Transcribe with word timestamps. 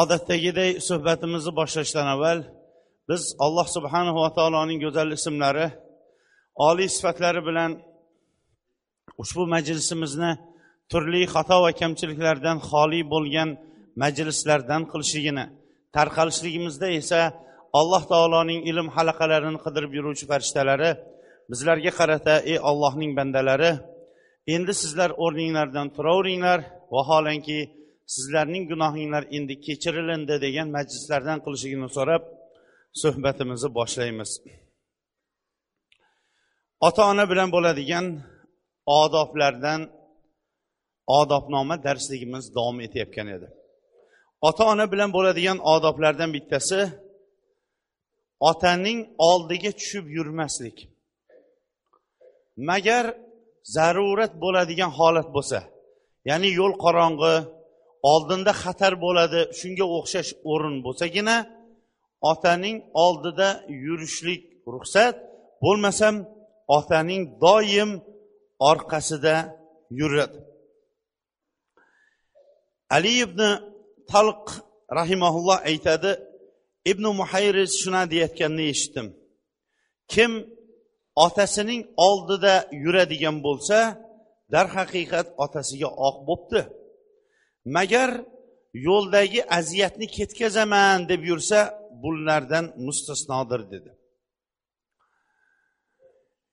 Odatdagiday 0.00 0.70
suhbatimizni 0.88 1.52
boshlashdan 1.60 2.06
avval 2.14 2.38
biz 3.08 3.22
alloh 3.46 3.66
subhanahu 3.76 4.18
va 4.24 4.30
taoloning 4.38 4.78
go'zal 4.84 5.08
ismlari 5.18 5.66
oliy 6.68 6.88
sifatlari 6.96 7.40
bilan 7.48 7.70
ushbu 9.22 9.42
majlisimizni 9.54 10.32
turli 10.90 11.22
xato 11.34 11.56
va 11.64 11.70
kamchiliklardan 11.80 12.56
xoli 12.68 13.00
bo'lgan 13.12 13.48
majlislardan 14.02 14.82
qilishligini 14.90 15.44
tarqalishligimizda 15.96 16.88
esa 17.00 17.20
alloh 17.80 18.02
taoloning 18.12 18.60
ilm 18.70 18.88
halaqalarini 18.96 19.58
qidirib 19.64 19.92
yuruvchi 19.98 20.24
farishtalari 20.30 20.90
bizlarga 21.50 21.92
qarata 21.98 22.34
ey 22.52 22.58
ollohning 22.70 23.12
bandalari 23.18 23.72
endi 24.54 24.72
sizlar 24.82 25.10
o'rninglardan 25.24 25.86
turaveringlar 25.96 26.60
vaholanki 26.94 27.58
sizlarning 28.14 28.64
gunohinglar 28.70 29.24
endi 29.36 29.54
kechirilindi 29.66 30.34
degan 30.46 30.68
majlislardan 30.76 31.38
qilishligini 31.44 31.88
so'rab 31.96 32.22
suhbatimizni 33.02 33.70
boshlaymiz. 33.78 34.30
Ota 36.86 37.02
ona 37.12 37.24
bilan 37.30 37.48
bo'ladigan 37.56 38.06
odoblardan 39.00 39.80
odobnoma 41.18 41.76
darsligimiz 41.86 42.44
davom 42.56 42.78
etayotgan 42.86 43.28
edi. 43.36 43.48
Ota 44.48 44.64
ona 44.72 44.86
bilan 44.92 45.10
bo'ladigan 45.16 45.58
odoblardan 45.74 46.30
bittasi 46.36 46.80
otaning 48.50 48.98
oldiga 49.30 49.70
tushib 49.78 50.06
yurmaslik. 50.16 50.76
Magar 52.68 53.04
zarurat 53.76 54.32
bo'ladigan 54.44 54.90
holat 54.98 55.28
bo'lsa 55.36 55.60
ya'ni 56.28 56.48
yo'l 56.60 56.74
qorong'i 56.84 57.34
oldinda 58.12 58.52
xatar 58.62 58.94
bo'ladi 59.04 59.40
shunga 59.58 59.86
o'xshash 59.96 60.30
o'rin 60.52 60.76
bo'lsagina 60.86 61.36
otaning 62.32 62.76
oldida 63.06 63.48
yurishlik 63.84 64.42
ruxsat 64.74 65.16
bo'lmasam 65.64 66.14
otaning 66.78 67.22
doim 67.44 67.90
orqasida 68.70 69.36
yuradi. 70.00 70.38
Ali 72.96 73.12
ibn 73.24 73.40
talq 74.12 74.44
rahimaulloh 74.98 75.58
aytadi 75.70 76.10
ibn 76.90 77.04
muhayriz 77.20 77.70
shuna 77.82 78.02
deyayotganini 78.10 78.64
eshitdim. 78.72 79.06
Kim 80.12 80.32
otasining 81.26 81.82
oldida 82.08 82.54
yuradigan 82.84 83.36
bo'lsa 83.46 83.78
darhaqiqat 84.54 85.26
otasiga 85.44 85.88
oq 86.08 86.16
bo'pti. 86.28 86.60
Magar 87.64 88.10
yo'ldagi 88.74 89.40
aziyatni 89.58 90.06
ketkazaman 90.06 91.08
deb 91.08 91.22
yursa 91.30 91.60
bulardan 92.02 92.66
mustasnodir 92.86 93.70
dedi. 93.70 93.90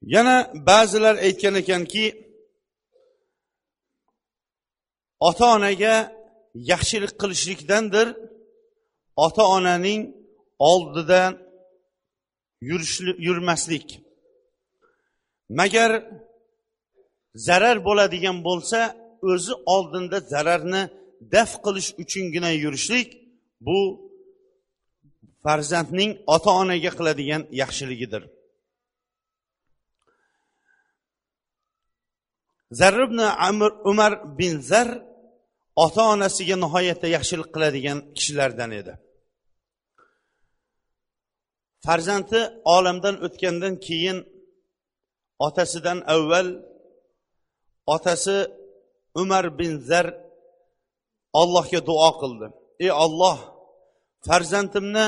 Yana 0.02 0.38
ba'zilar 0.68 1.16
aytgan 1.28 1.56
ekanki 1.62 2.06
ota 5.28 5.46
onaga 5.56 5.96
yaxshilik 6.72 7.14
qilishlikdandir 7.22 8.08
ota 9.26 9.44
onaning 9.58 10.02
oldidan 10.60 11.32
yurmaslik. 13.28 13.88
Magar 15.60 15.92
zarar 17.48 17.78
bo'ladigan 17.88 18.38
bo'lsa 18.48 18.80
o'zi 19.32 19.54
oldinda 19.76 20.18
zararni 20.34 20.84
daf 21.34 21.52
qilish 21.66 21.90
uchungina 22.02 22.52
yurishlik 22.64 23.10
bu 23.66 23.78
farzandning 25.44 26.12
ota 26.36 26.52
onaga 26.62 26.92
qiladigan 26.98 27.42
yaxshiligidir. 27.62 28.24
Zarr 32.80 33.00
ibn 33.08 33.20
amr 33.50 33.72
umar 33.92 34.14
bin 34.40 34.54
zar 34.70 34.90
ota 35.86 36.04
onasiga 36.14 36.56
nihoyatda 36.64 37.08
yaxshilik 37.16 37.50
qiladigan 37.56 37.98
kishilardan 38.16 38.72
edi. 38.80 38.94
Farzandi 41.86 42.42
olamdan 42.76 43.16
o'tgandan 43.26 43.76
keyin 43.88 44.18
otasidan 45.48 46.00
avval 46.16 46.48
otasi 47.96 48.38
umar 49.22 49.46
bin 49.60 49.74
zar 49.90 50.08
allohga 51.42 51.80
duo 51.90 52.10
qildi. 52.22 52.48
Ey 52.86 52.92
olloh 53.06 53.38
farzandimni 54.28 55.08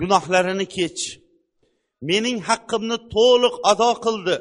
gunohlarini 0.00 0.66
kech. 0.76 1.00
Mening 2.08 2.38
haqqimni 2.48 2.96
to'liq 3.14 3.54
ado 3.72 3.90
qildi. 4.04 4.36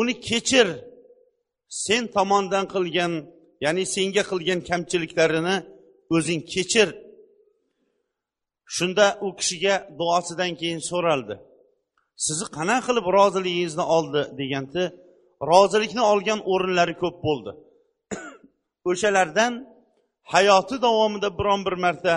Uni 0.00 0.14
kechir. 0.28 0.68
Sen 1.84 2.02
tomondan 2.16 2.64
qilgan 2.74 3.12
ya'ni 3.64 3.84
senga 3.94 4.22
qilgan 4.30 4.60
kamchiliklarini 4.68 5.56
o'zing 6.14 6.42
kechir. 6.52 6.88
Shunda 8.76 9.06
u 9.26 9.28
kishiga 9.38 9.74
duosidan 9.98 10.52
keyin 10.60 10.80
so'raldi. 10.90 11.34
Sizni 12.24 12.46
qanaqa 12.56 12.82
qilib 12.86 13.06
roziligingizni 13.18 13.84
oldi 13.96 14.22
deganda 14.40 14.82
rozilikni 15.50 16.02
olgan 16.12 16.40
o'rinlari 16.52 16.94
ko'p 17.02 17.16
bo'ldi. 17.26 17.52
O'shalardan 18.90 19.52
hayoti 20.34 20.76
davomida 20.86 21.28
biron 21.38 21.60
bir 21.66 21.76
marta 21.84 22.12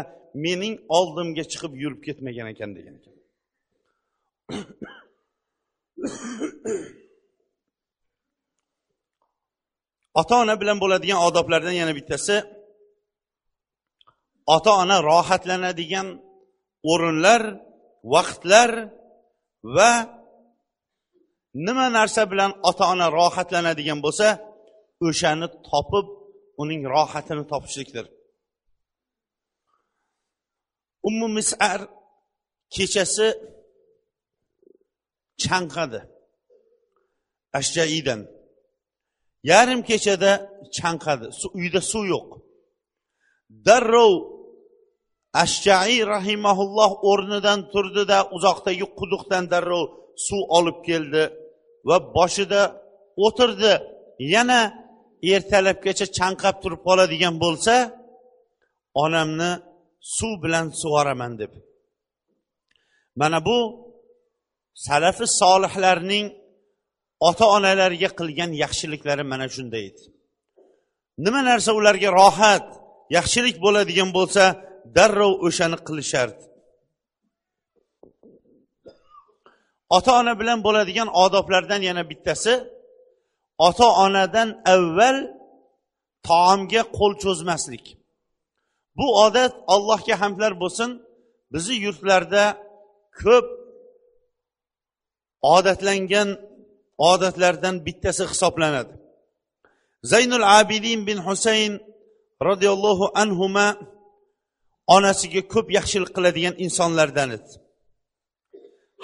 mening 0.45 0.75
oldimga 0.97 1.43
chiqib 1.51 1.73
yurib 1.81 2.01
ketmagan 2.07 2.47
ekan 2.53 2.71
degan 2.77 2.95
ekan. 2.99 3.15
Ota 10.19 10.35
ona 10.43 10.55
bilan 10.61 10.77
bo'ladigan 10.83 11.19
odoblardan 11.27 11.75
yana 11.81 11.93
bittasi 11.99 12.35
ota 14.55 14.71
ona 14.83 14.97
rohatlanadigan 15.09 16.07
o'rinlar 16.91 17.41
vaqtlar 18.13 18.71
va 19.75 19.91
nima 21.65 21.87
narsa 21.97 22.21
bilan 22.31 22.51
ota 22.69 22.83
ona 22.93 23.07
rohatlanadigan 23.19 23.99
bo'lsa 24.05 24.27
o'shani 25.07 25.47
topib 25.69 26.05
uning 26.61 26.81
rohatini 26.93 27.43
topishlikdir. 27.51 28.05
Ummu 31.07 31.27
misar 31.37 31.79
kechasi 32.75 33.27
chanqadi. 35.43 36.01
Ashjaidan 37.59 38.21
yarim 39.51 39.81
kechada 39.89 40.31
chanqadi. 40.77 41.27
Uyda 41.59 41.81
suv 41.91 42.03
yo'q. 42.13 42.29
Darrov 43.67 44.13
ashjai 45.43 45.97
rahimaulloh 46.13 46.91
o'rnidan 47.09 47.59
turdida 47.73 48.17
uzoqdagi 48.35 48.85
quduqdan 48.99 49.43
darrov 49.53 49.85
suv 50.27 50.41
olib 50.57 50.77
keldi 50.87 51.23
va 51.89 51.97
boshida 52.15 52.61
o'tirdi. 53.25 53.73
Yana 54.35 54.61
ertalabgacha 55.33 56.05
chanqab 56.17 56.55
turib 56.63 56.81
qoladigan 56.87 57.35
bo'lsa 57.43 57.73
onamni 59.03 59.51
suv 60.17 60.33
bilan 60.43 60.65
sug'oraman 60.81 61.33
deb. 61.41 61.51
Mana 63.21 63.39
bu 63.47 63.57
salafi 64.87 65.25
solihlarning 65.41 66.25
ota 67.27 67.45
onalariga 67.55 68.09
qilgan 68.19 68.51
yaxshiliklari 68.63 69.23
mana 69.31 69.45
shunday 69.55 69.83
edi. 69.89 70.03
Nima 71.25 71.41
narsa 71.49 71.71
ularga 71.79 72.09
rohat 72.19 72.67
yaxshilik 73.17 73.55
bo'ladigan 73.65 74.09
bo'lsa 74.17 74.43
darrov 74.97 75.33
o'shani 75.47 75.77
qilishardi. 75.87 76.43
Ota 79.97 80.11
ona 80.19 80.33
bilan 80.41 80.59
bo'ladigan 80.67 81.09
odoblardan 81.23 81.81
yana 81.89 82.03
bittasi 82.11 82.53
ota 83.67 83.87
onadan 84.05 84.49
avval 84.73 85.17
taomga 86.27 86.81
qo'l 86.97 87.13
cho'zmaslik. 87.23 87.85
Bu 88.97 89.05
odat 89.25 89.53
allohga 89.73 90.15
hamdlar 90.21 90.53
bo'lsin 90.61 90.89
bizni 91.53 91.75
yurtlarda 91.85 92.43
ko'p 93.21 93.47
odatlangan 95.55 96.29
odatlardan 97.11 97.75
bittasi 97.85 98.23
hisoblanadi. 98.31 98.93
Zaynul 100.11 100.45
abidin 100.59 100.99
bin 101.07 101.17
husayn 101.27 101.73
roziyallohu 102.47 103.05
anhuma 103.21 103.67
onasiga 104.95 105.41
ko'p 105.53 105.67
yaxshilik 105.77 106.11
qiladigan 106.15 106.55
insonlardan 106.65 107.29
edi. 107.37 107.51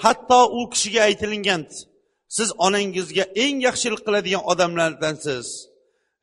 Hatto 0.04 0.40
u 0.58 0.60
kishiga 0.72 1.00
aytilingan 1.08 1.62
siz 2.36 2.48
onangizga 2.66 3.24
eng 3.44 3.56
yaxshilik 3.66 4.02
qiladigan 4.06 4.42
odamlardansiz. 4.52 5.46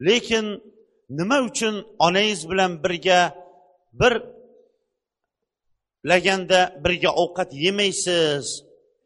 Lekin 0.07 0.45
nima 1.17 1.37
uchun 1.49 1.75
onangiz 2.05 2.41
bilan 2.51 2.71
birga 2.83 3.19
bir 3.99 4.13
laganda 6.11 6.61
birga 6.83 7.11
ovqat 7.23 7.49
yemaysiz 7.65 8.45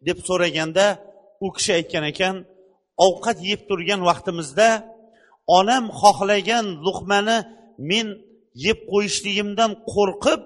deb 0.07 0.17
so'raganda 0.27 0.85
u 1.45 1.47
kishi 1.55 1.71
aytgan 1.79 2.05
ekan 2.11 2.35
ovqat 3.07 3.37
yeb 3.49 3.61
turgan 3.69 4.01
vaqtimizda 4.09 4.69
onam 5.57 5.85
xohlagan 6.01 6.65
luqmani 6.85 7.37
men 7.89 8.07
yeb 8.65 8.79
qo'yishligimdan 8.91 9.71
qo'rqib 9.93 10.41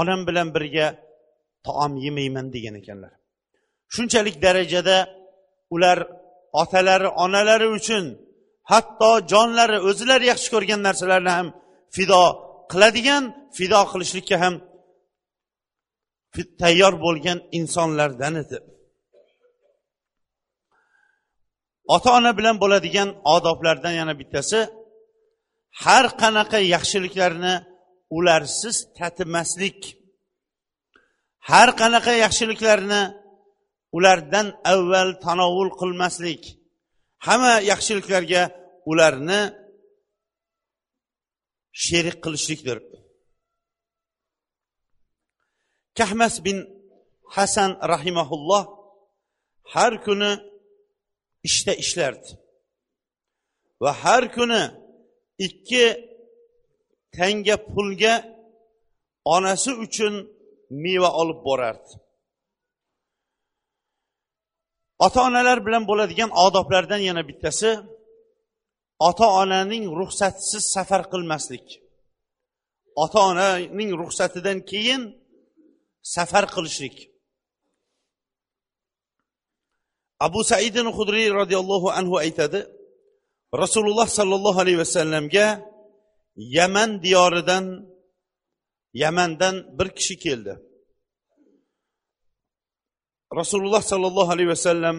onam 0.00 0.20
bilan 0.28 0.48
birga 0.56 0.86
taom 1.66 1.92
yemayman 2.04 2.46
degan 2.54 2.74
ekanlar. 2.80 3.12
Shunchalik 3.94 4.36
darajada 4.44 4.96
ular 5.74 5.98
otalari 6.62 7.08
onalari 7.24 7.68
uchun 7.78 8.04
hatto 8.72 9.10
jonlari 9.32 9.78
o'zilari 9.88 10.24
yaxshi 10.32 10.48
ko'rgan 10.54 10.80
narsalarni 10.86 11.32
ham 11.38 11.48
fido 11.96 12.22
qiladigan 12.72 13.24
fido 13.56 13.80
qilishlikka 13.92 14.36
ham 14.42 14.54
tayyor 16.62 16.94
bo'lgan 17.04 17.38
insonlardan 17.58 18.34
edi. 18.42 18.58
Ota 21.94 22.10
ona 22.18 22.32
bilan 22.38 22.56
bo'ladigan 22.62 23.08
odoblardan 23.34 23.94
yana 24.00 24.14
bittasi 24.20 24.60
har 25.84 26.06
qanaqa 26.22 26.58
yaxshiliklarni 26.74 27.54
ularsiz 28.16 28.76
tatimaslik 28.98 29.80
har 31.50 31.68
qanaqa 31.80 32.12
yaxshiliklarni 32.24 33.02
ulardan 33.96 34.46
avval 34.72 35.10
tanovul 35.24 35.70
qilmaslik. 35.80 36.42
Hamma 37.26 37.54
yaxshiliklarga 37.70 38.42
ularni 38.90 39.40
sherik 41.84 42.16
qilishlikdir. 42.24 42.78
Kahmas 45.98 46.34
bin 46.46 46.58
hasan 47.34 47.70
rahimaulloh 47.92 48.64
har 49.72 49.92
kuni 50.04 50.32
ishda 51.48 51.72
işte 51.74 51.76
ishlardi. 51.82 52.30
Va 53.82 53.92
har 54.02 54.24
kuni 54.36 54.62
ikki 55.46 55.84
tanga 57.16 57.56
pulga 57.72 58.14
onasi 59.34 59.72
uchun 59.84 60.14
meva 60.82 61.10
olib 61.20 61.40
borardi. 61.48 61.92
Ota 65.04 65.20
onalar 65.28 65.58
bilan 65.66 65.84
bo'ladigan 65.90 66.30
odoblardan 66.46 67.02
yana 67.08 67.22
bittasi 67.28 67.70
ota 69.08 69.26
onaning 69.42 69.84
ruxsatisiz 69.98 70.64
safar 70.74 71.02
qilmaslik. 71.12 71.66
Ota 73.02 73.20
onaning 73.30 73.90
ruxsatidan 74.00 74.58
keyin 74.70 75.02
safar 76.14 76.44
qilishlik. 76.54 76.96
Abu 80.26 80.40
saidin 80.50 80.86
hudriy 80.96 81.28
roziyallohu 81.40 81.88
anhu 81.98 82.14
aytadi 82.24 82.60
rasululloh 83.62 84.08
sollallohu 84.18 84.58
alayhi 84.64 84.80
vasallamga 84.84 85.46
yaman 86.36 86.90
diyoridan 87.04 87.64
yamandan 89.02 89.54
bir 89.78 89.88
kishi 89.98 90.16
keldi. 90.24 90.52
Rasululloh 93.38 93.82
sollallohu 93.82 94.32
alayhi 94.32 94.48
vasallam 94.48 94.96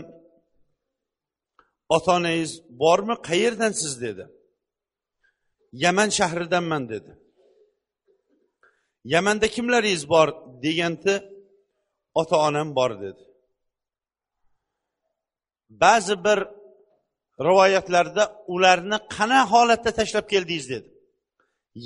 ota 1.95 2.11
onangiz 2.17 2.51
bormi 2.69 3.15
qayerdansiz 3.29 4.01
dedi. 4.01 4.27
Yaman 5.83 6.09
shahridanman 6.09 6.89
dedi. 6.89 7.11
Yamanda 9.13 9.47
kimlaringiz 9.47 10.09
bor? 10.09 10.27
deganda 10.63 11.15
ota 12.13 12.37
onam 12.47 12.75
bor 12.75 12.91
dedi. 13.01 13.23
Ba'zi 15.69 16.23
bir 16.25 16.39
rivoyatlarda 17.47 18.23
ularni 18.53 18.97
qana 19.15 19.39
holatda 19.51 19.91
tashlab 19.99 20.25
keldingiz 20.33 20.69
dedi. 20.73 20.89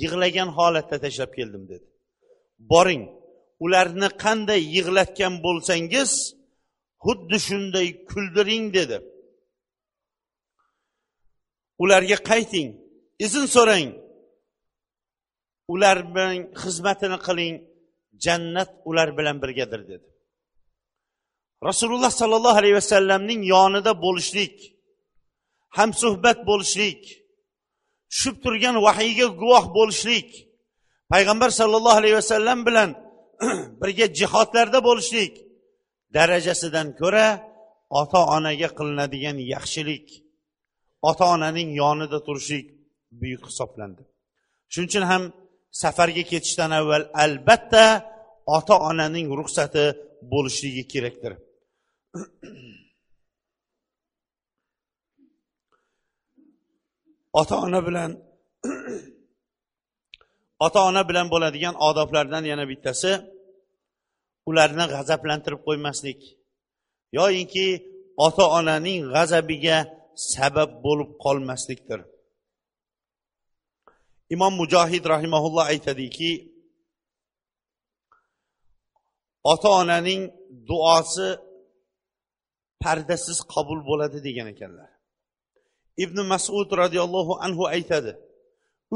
Yig'lagan 0.00 0.48
holatda 0.58 0.96
tashlab 1.04 1.30
keldim 1.38 1.64
dedi. 1.72 1.86
Boring 2.58 3.04
ularni 3.64 4.08
qanday 4.24 4.60
yig'latgan 4.76 5.34
bo'lsangiz 5.46 6.10
xuddi 7.06 7.38
shunday 7.46 7.88
kuldiring 8.10 8.64
dedi. 8.78 8.98
Ularga 11.82 12.18
qayting 12.30 12.68
izn 13.26 13.44
so'rang. 13.54 13.88
Ular 15.72 15.98
bilan 16.14 16.36
xizmatini 16.62 17.18
qiling 17.26 17.54
jannat 18.24 18.70
ular 18.88 19.08
bilan 19.18 19.36
birgadir 19.42 19.82
dedi. 19.92 20.08
Rasululloh 21.68 22.12
sollallohu 22.20 22.58
alayhi 22.60 22.76
vasallamning 22.80 23.40
yonida 23.54 23.92
bo'lishlik 24.04 24.56
hamsuhbat 25.78 26.38
bo'lishlik 26.48 27.00
tushib 28.10 28.36
turgan 28.44 28.76
vahiyga 28.86 29.26
guvoh 29.40 29.64
bo'lishlik 29.78 30.28
payg'ambar 31.12 31.50
sollallohu 31.60 31.98
alayhi 32.00 32.16
vasallam 32.20 32.58
bilan 32.68 32.90
birga 33.80 34.06
jihodlarda 34.18 34.78
bo'lishlik 34.88 35.32
darajasidan 36.14 36.88
ko'ra 37.00 37.26
ota 38.00 38.20
onaga 38.36 38.68
qilinadigan 38.78 39.36
yaxshilik 39.54 40.06
ota 41.10 41.24
onaning 41.34 41.68
yonida 41.82 42.18
turishlik 42.26 42.66
buyuk 43.20 43.42
hisoblandi 43.50 44.02
shuning 44.72 44.88
uchun 44.90 45.04
ham 45.12 45.22
safarga 45.82 46.24
ketishdan 46.32 46.70
avval 46.78 47.04
albatta 47.24 47.84
ota 48.56 48.74
onaning 48.90 49.26
ruxsati 49.38 49.84
bo'lishligi 50.32 50.84
kerakdir. 50.92 51.32
Ota 57.40 57.56
ona 57.66 57.80
bilan 57.86 58.10
ota 60.66 60.80
ona 60.88 61.02
bilan 61.08 61.26
bo'ladigan 61.32 61.74
odoblardan 61.88 62.44
yana 62.52 62.64
bittasi 62.70 63.10
ularni 64.48 64.84
g'azablantirib 64.94 65.60
qo'ymaslik. 65.66 66.20
Yoyinki 67.18 67.66
ota 68.26 68.44
onaning 68.58 69.00
g'azabiga 69.14 69.78
sabab 70.32 70.70
bo'lib 70.84 71.10
qolmaslikdir. 71.24 72.00
Imom 74.34 74.52
mujohid 74.60 75.04
rahimaulloh 75.14 75.64
aytadiki 75.72 76.30
ota 79.52 79.70
onaning 79.80 80.20
duosi 80.68 81.28
pardasiz 82.82 83.38
qabul 83.54 83.80
bo'ladi 83.88 84.18
degan 84.26 84.46
ekanlar. 84.54 84.90
Ibn 86.04 86.18
masud 86.32 86.68
roziyallohu 86.82 87.32
anhu 87.46 87.64
aytadi 87.76 88.12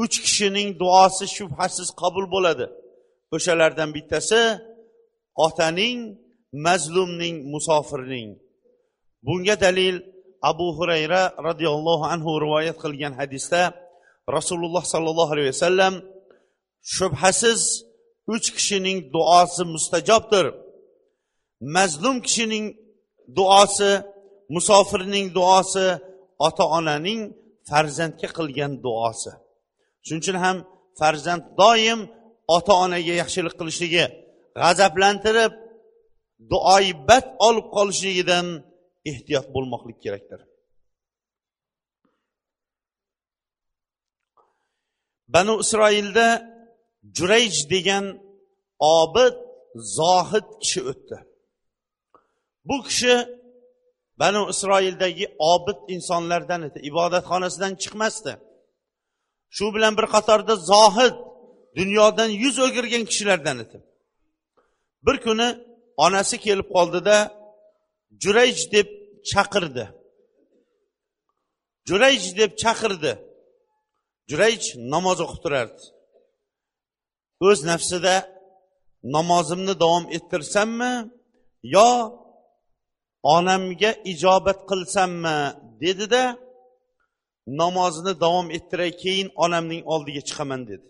uch 0.03 0.15
kishining 0.25 0.69
duosi 0.81 1.25
shubhasiz 1.37 1.89
qabul 2.01 2.25
bo'ladi. 2.35 2.65
O'shalardan 3.35 3.89
bittasi 3.97 4.39
otaning 5.35 5.99
mazlumning 6.65 7.35
musofirning. 7.53 8.29
Bunga 9.25 9.55
dalil 9.65 9.95
abu 10.41 10.67
hurayra 10.77 11.21
roziyallohu 11.47 12.05
anhu 12.13 12.31
rivoyat 12.43 12.77
qilgan 12.83 13.13
hadisda 13.19 13.61
rasululloh 14.37 14.83
sollallohu 14.93 15.31
alayhi 15.33 15.51
vasallam 15.55 15.93
shubhasiz 16.95 17.61
uch 18.33 18.47
kishining 18.57 18.97
duosi 19.13 19.63
mustajobdir. 19.73 20.45
Mazlum 21.75 22.17
kishining 22.25 22.65
duosi 23.37 23.91
musofirning 24.55 25.27
duosi 25.37 25.87
ota 26.47 26.65
onaning 26.77 27.21
farzandga 27.69 28.29
qilgan 28.37 28.71
duosi. 28.85 29.31
Shuning 30.05 30.21
uchun 30.23 30.37
ham 30.43 30.57
farzand 30.99 31.43
doim 31.61 31.99
ota 32.55 32.73
onaga 32.83 33.13
yaxshilik 33.21 33.53
qilishligi 33.59 34.05
g'azablantirib 34.59 35.53
duoibat 36.51 37.25
olib 37.47 37.67
qolishligidan 37.75 38.47
ehtiyot 39.11 39.47
bo'lmoqlik 39.55 39.97
kerakdir. 40.05 40.41
Banu 45.33 45.53
isroilda 45.63 46.27
jurayj 47.17 47.55
degan 47.73 48.05
obid 48.99 49.35
zohid 49.97 50.47
kishi 50.61 50.81
o'tdi. 50.91 51.17
Bu 52.67 52.77
kishi 52.87 53.15
banu 54.21 54.41
isroildagi 54.53 55.25
obid 55.53 55.79
insonlardan 55.95 56.61
edi 56.67 56.79
ibodatxonasidan 56.89 57.73
chiqmasdi. 57.83 58.33
Shu 59.55 59.65
bilan 59.75 59.93
bir 59.99 60.07
qatorda 60.15 60.53
zohid 60.71 61.15
dunyodan 61.79 62.29
yuz 62.43 62.55
o'girgan 62.65 63.03
kishilardan 63.09 63.57
edi. 63.65 63.77
Bir 65.05 65.17
kuni 65.25 65.49
onasi 66.05 66.35
kelib 66.45 66.67
qoldida 66.75 67.17
jurayj 68.23 68.59
deb 68.75 68.87
chaqirdi. 69.31 69.85
Jurayj 71.87 72.23
deb 72.39 72.51
chaqirdi. 72.61 73.13
Jurayj 74.29 74.63
namoz 74.93 75.17
o'qib 75.25 75.39
turardi. 75.43 75.83
O'z 77.47 77.59
nafsida 77.71 78.15
namozimni 79.15 79.73
davom 79.83 80.05
ettirsammi 80.17 80.93
yo 81.75 81.89
onamga 83.35 83.91
ijobat 84.13 84.59
qilsammi 84.69 85.37
dedida 85.83 86.23
namozini 87.61 88.13
davom 88.23 88.47
ettiray 88.57 88.91
keyin 89.03 89.29
onamning 89.43 89.81
oldiga 89.93 90.21
chiqaman 90.27 90.61
dedi. 90.71 90.87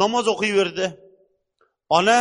Namoz 0.00 0.26
o'qiyverdi 0.34 0.86
ona 1.96 2.20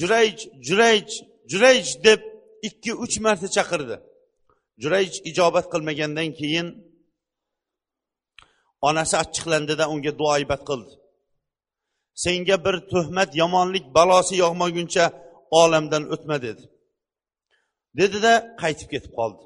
jurayj 0.00 0.38
jurayj 0.66 1.08
jurayj 1.50 1.86
deb 2.06 2.20
ikki 2.68 2.92
uch 3.04 3.16
marta 3.24 3.48
chaqirdi. 3.56 3.96
Jurayj 4.82 5.12
ijobat 5.30 5.66
qilmagandan 5.72 6.30
keyin 6.38 6.68
onasi 8.88 9.14
achchiqlandida 9.22 9.84
unga 9.92 10.12
duoibat 10.20 10.62
qildi. 10.68 10.94
Senga 12.24 12.56
bir 12.64 12.76
tuhmat 12.92 13.30
yomonlik 13.42 13.86
balosi 13.96 14.34
yog'maguncha 14.44 15.04
olamdan 15.60 16.02
o'tma 16.14 16.36
dedi. 16.46 16.64
Dedida 17.98 18.32
qaytib 18.62 18.88
ketib 18.94 19.12
qoldi. 19.18 19.44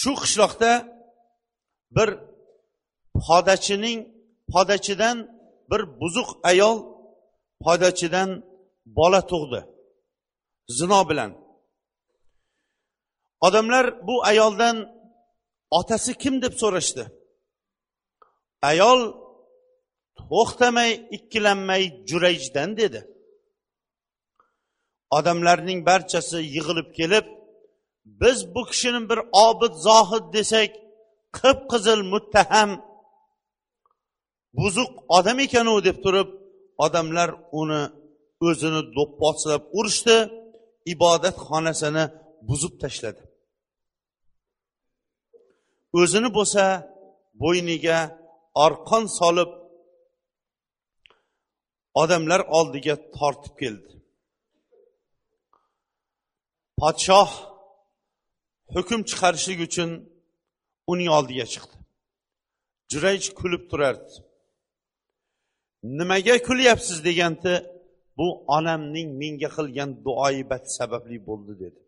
Shu 0.00 0.10
qishloqda 0.22 0.72
bir 1.96 2.08
podachining 3.26 4.00
podachidan 4.52 5.16
bir 5.70 5.80
buzuq 6.00 6.30
ayol 6.50 6.78
podachidan 7.64 8.30
bola 8.98 9.20
tug'di. 9.30 9.60
Zino 10.78 11.00
bilan. 11.10 11.30
Odamlar 13.46 14.06
bu 14.06 14.24
ayoldan 14.30 14.76
otasi 15.78 16.12
kim 16.22 16.34
deb 16.42 16.54
so'rashdi? 16.62 17.04
Ayol 18.70 19.00
to'xtamay 20.18 20.90
ikkilanmay 21.16 21.82
jurayjdan 22.08 22.70
dedi. 22.80 23.00
Odamlarning 25.16 25.80
barchasi 25.88 26.38
yig'ilib 26.54 26.88
kelib 26.98 27.26
biz 28.04 28.54
bu 28.54 28.62
kishini 28.70 29.08
bir 29.10 29.20
obid 29.46 29.74
zohid 29.86 30.24
desak 30.36 30.70
qip 31.38 31.58
qizil 31.70 32.00
muttaham 32.12 32.70
buzuq 34.58 34.90
odam 35.16 35.38
ekanu 35.46 35.74
deb 35.88 35.98
turib 36.04 36.28
odamlar 36.84 37.30
uni 37.60 37.82
o'zini 38.48 38.80
do'pposlab 38.96 39.62
urishdi 39.78 40.16
ibodatxonasini 40.94 42.04
buzib 42.48 42.74
tashladi. 42.82 43.22
O'zini 46.00 46.30
bo'lsa 46.38 46.64
bo'yniga 47.42 47.98
arqon 48.66 49.04
solib 49.18 49.50
odamlar 52.02 52.40
oldiga 52.58 52.94
tortib 53.16 53.54
keldi. 53.62 53.90
Podshoh 56.80 57.30
hukm 58.74 59.00
chiqarishlik 59.10 59.60
uchun 59.68 59.90
uning 60.92 61.10
oldiga 61.18 61.46
chiqdi. 61.52 61.76
Jurayj 62.92 63.24
kulib 63.40 63.62
turardi. 63.70 64.12
Nimaga 65.84 66.42
kulyapsiz 66.42 67.04
deganda 67.04 67.52
bu 68.18 68.26
onamning 68.56 69.08
menga 69.20 69.48
qilgan 69.56 69.90
duoibati 70.04 70.68
sababli 70.78 71.18
bo'ldi 71.28 71.54
dedi. 71.62 71.80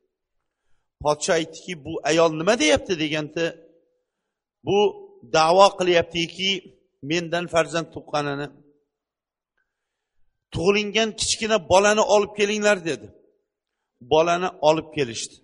Podsho 1.02 1.32
aytdiki 1.38 1.72
bu 1.84 1.92
ayol 2.10 2.30
nima 2.40 2.54
deyapti 2.62 2.94
deganda 3.02 3.44
bu 4.66 4.78
davo 5.36 5.66
qilyaptiki 5.78 6.50
mendan 7.10 7.46
farzand 7.54 7.88
tuqqanini. 7.94 8.46
Tug'ilingan 10.52 11.10
kichkina 11.20 11.56
bolani 11.72 12.02
olib 12.14 12.32
kelinglar 12.38 12.78
dedi. 12.90 13.08
Bolani 14.12 14.48
olib 14.68 14.88
kelishdi. 14.96 15.36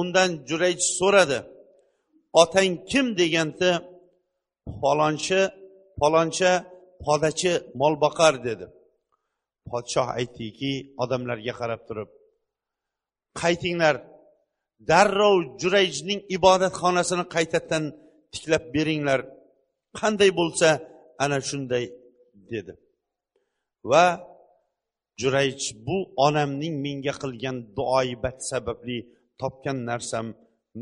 Undan 0.00 0.30
jurayj 0.48 0.80
so'radi 0.98 1.38
otang 2.42 2.72
kim 2.90 3.06
deganda 3.20 3.70
falonchi 4.80 5.40
faloncha 6.00 6.52
podachi 7.06 7.52
mol 7.80 7.94
boqar 8.04 8.34
dedi 8.48 8.66
podshoh 9.70 10.08
aytdiki 10.18 10.72
odamlarga 11.02 11.52
qarab 11.60 11.80
turib 11.88 12.10
qaytinglar 13.40 13.96
darrov 14.90 15.36
jurayjning 15.60 16.20
ibodatxonasini 16.36 17.24
qaytadan 17.34 17.84
tiklab 18.32 18.64
beringlar. 18.74 19.20
Qanday 19.98 20.30
bo'lsa 20.40 20.68
ana 21.24 21.38
shunday 21.48 21.84
dedi. 22.52 22.72
Va 23.90 24.06
jurayj 25.20 25.60
bu 25.86 25.98
onamning 26.26 26.74
menga 26.86 27.14
qilgan 27.22 27.56
duoibat 27.76 28.36
sababli 28.50 28.98
topgan 29.40 29.78
narsam 29.90 30.26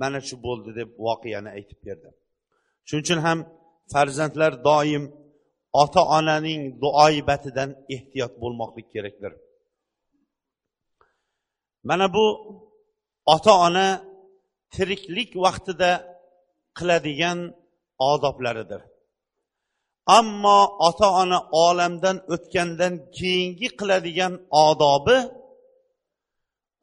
mana 0.01 0.21
shu 0.29 0.37
bo'ldi 0.47 0.71
deb 0.79 0.89
voqeani 1.07 1.51
aytib 1.57 1.79
berdi. 1.87 2.09
Shuning 2.87 3.05
uchun 3.07 3.21
ham 3.27 3.39
farzandlar 3.93 4.53
doim 4.69 5.05
ota 5.81 6.03
onaning 6.19 6.63
duoibatidan 6.83 7.71
ehtiyot 7.95 8.33
bo'lmoqlik 8.43 8.89
kerakdir. 8.95 9.33
Mana 11.89 12.07
bu 12.15 12.27
ota 13.35 13.53
ona 13.67 13.87
tiriklik 14.75 15.31
vaqtida 15.45 15.91
qiladigan 16.79 17.39
odoblaridir. 18.11 18.83
Ammo 20.19 20.61
ota 20.89 21.09
ona 21.23 21.39
olamdan 21.67 22.17
o'tgandan 22.35 22.95
keyingi 23.17 23.69
qiladigan 23.79 24.33
odobi 24.67 25.19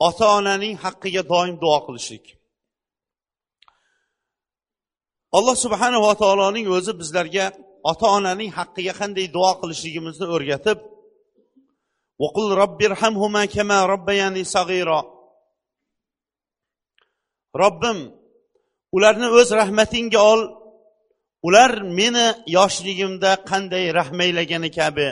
ota 0.07 0.25
onaning 0.37 0.75
haqqiga 0.83 1.23
doim 1.31 1.55
duo 1.63 1.79
qilishlik. 1.87 2.25
Alloh 5.37 5.55
subhanava 5.65 6.11
taoloning 6.21 6.67
o'zi 6.77 6.91
bizlarga 7.01 7.45
ota 7.91 8.07
onaning 8.17 8.51
haqqiga 8.59 8.93
qanday 9.01 9.27
duo 9.35 9.51
qilishligimizni 9.61 10.25
o'rgatib 10.35 10.79
robbim 17.61 17.99
ularni 18.95 19.27
o'z 19.39 19.49
rahmatingga 19.61 20.19
ol 20.31 20.41
ular 21.47 21.71
meni 21.99 22.27
yoshligimda 22.57 23.31
qanday 23.49 23.85
rahmaylagani 23.99 24.69
kabi 24.79 25.07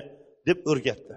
deb 0.48 0.60
o'rgatdi. 0.72 1.16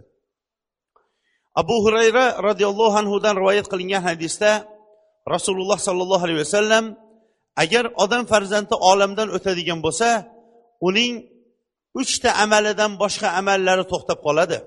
Abu 1.61 1.76
hurayra 1.85 2.26
roziyallohu 2.49 2.97
anhudan 3.02 3.35
rivoyat 3.40 3.66
qilingan 3.73 4.02
hadisda 4.09 4.50
rasululloh 5.35 5.78
sollallohu 5.87 6.25
alayhi 6.26 6.40
vasallam 6.47 6.85
agar 7.62 7.85
odam 8.04 8.25
farzandi 8.33 8.75
olamdan 8.90 9.28
o'tadigan 9.37 9.78
bo'lsa 9.87 10.09
uning 10.88 11.12
uchta 12.00 12.30
amalidan 12.44 12.92
boshqa 13.02 13.28
amallari 13.40 13.85
to'xtab 13.92 14.18
qoladi. 14.26 14.59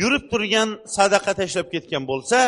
Yurib 0.00 0.24
turgan 0.32 0.68
sadaqa 0.96 1.32
tashlab 1.40 1.66
ketgan 1.74 2.04
bo'lsa 2.10 2.38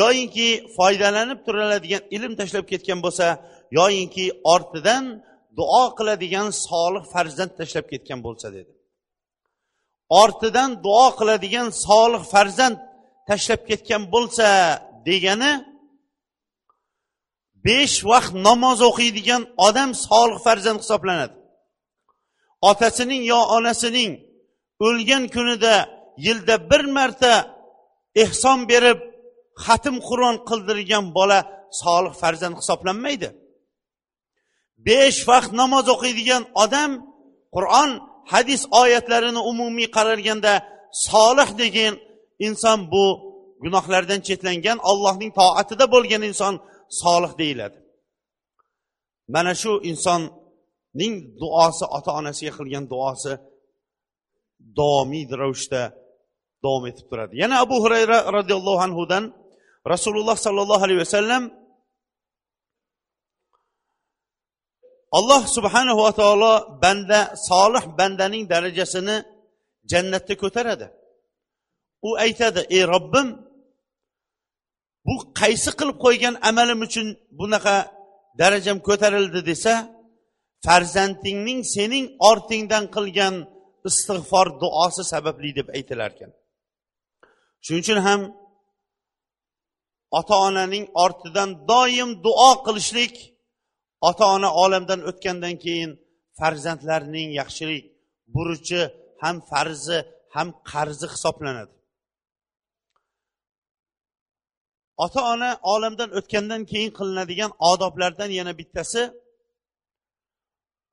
yoyinki 0.00 0.48
foydalanib 0.76 1.38
turiladigan 1.46 2.02
ilm 2.16 2.32
tashlab 2.40 2.66
ketgan 2.72 2.98
bo'lsa 3.04 3.26
yoyinki 3.78 4.26
ortidan 4.54 5.04
duo 5.58 5.84
qiladigan 5.98 6.48
solih 6.66 7.04
farzand 7.12 7.52
tashlab 7.58 7.86
ketgan 7.92 8.20
bo'lsa 8.26 8.46
dedi. 8.56 8.72
Ortidan 10.22 10.70
duo 10.86 11.08
qiladigan 11.18 11.68
solih 11.86 12.22
farzand 12.32 12.76
tashlab 13.28 13.60
ketgan 13.70 14.02
bo'lsa 14.14 14.48
degani 15.08 15.52
besh 17.66 17.96
vaqt 18.10 18.32
namoz 18.48 18.78
o'qiydigan 18.90 19.42
odam 19.66 19.90
solih 20.06 20.38
farzand 20.46 20.78
hisoblanadi. 20.84 21.34
Otasining 22.70 23.22
yo 23.32 23.40
onasining 23.56 24.12
o'lgan 24.86 25.24
kunida 25.34 25.74
yilda 26.26 26.54
bir 26.70 26.84
marta 26.96 27.32
ehson 28.24 28.58
berib 28.70 28.98
xatm 29.64 29.96
qur'on 30.08 30.36
qildirgan 30.48 31.04
bola 31.18 31.38
solih 31.82 32.14
farzand 32.22 32.54
hisoblanmaydi. 32.60 33.28
Besh 34.86 35.20
vaqt 35.30 35.50
namoz 35.60 35.86
o'qiydigan 35.94 36.42
odam 36.64 36.90
qur'on 37.54 37.90
hadis 38.32 38.62
oyatlarini 38.82 39.42
umumiy 39.50 39.88
qaralganda 39.96 40.52
solih 41.08 41.50
degan 41.62 41.94
inson 42.46 42.78
bu 42.92 43.04
gunohlardan 43.62 44.20
chetlangan 44.26 44.78
allohning 44.90 45.32
toatida 45.40 45.84
bo'lgan 45.94 46.22
inson 46.30 46.54
solih 47.02 47.32
deyiladi. 47.40 47.78
Mana 49.34 49.52
shu 49.62 49.72
inson 49.90 50.20
ning 51.00 51.12
duosi 51.40 51.84
ota 51.96 52.10
onasiga 52.20 52.52
qilgan 52.58 52.84
duosi 52.92 53.32
davomiy 54.78 55.24
ravishda 55.40 55.82
davom 56.64 56.84
etib 56.90 57.06
turadi. 57.10 57.34
Yana 57.42 57.56
abu 57.64 57.76
hurayra 57.84 58.18
roziyallohu 58.36 58.80
anhudan 58.86 59.24
rasululloh 59.92 60.36
sollallohu 60.46 60.82
alayhi 60.86 61.00
vasallam 61.04 61.42
alloh 65.18 65.42
subhanahu 65.56 66.00
va 66.06 66.12
taolo 66.20 66.54
banda 66.82 67.20
solih 67.48 67.84
bandaning 67.98 68.44
darajasini 68.52 69.16
jannatda 69.90 70.34
ko'taradi. 70.42 70.86
U 72.08 72.10
aytadi 72.24 72.60
ey 72.76 72.82
robbim 72.94 73.28
bu 75.06 75.14
qaysi 75.40 75.70
qilib 75.78 75.96
qo'ygan 76.04 76.34
amalim 76.50 76.80
uchun 76.86 77.06
bunaqa 77.40 77.76
darajam 78.40 78.78
ko'tarildi 78.88 79.40
desa 79.50 79.74
farzandingning 80.66 81.60
sening 81.74 82.06
ortingdan 82.30 82.84
qilgan 82.94 83.34
istig'for 83.88 84.46
duosi 84.62 85.02
sababli 85.12 85.50
deb 85.58 85.68
aytilar 85.76 86.10
ekan 86.14 86.32
shuning 87.64 87.82
uchun 87.84 87.98
ham 88.06 88.20
ota 90.18 90.36
onaning 90.48 90.84
ortidan 91.04 91.50
doim 91.70 92.10
duo 92.24 92.50
qilishlik 92.66 93.14
ota 94.08 94.24
ona 94.36 94.50
olamdan 94.62 95.00
o'tgandan 95.10 95.54
keyin 95.64 95.90
farzandlarning 96.38 97.28
yaxshilik 97.40 97.84
burchi 98.34 98.82
ham 99.22 99.36
farzi 99.50 99.98
ham 100.34 100.48
qarzi 100.70 101.06
hisoblanadi. 101.14 101.74
Ota 105.04 105.20
ona 105.32 105.50
olamdan 105.72 106.10
o'tgandan 106.18 106.62
keyin 106.70 106.90
qilinadigan 106.98 107.52
odoblardan 107.70 108.30
yana 108.38 108.52
bittasi 108.60 109.02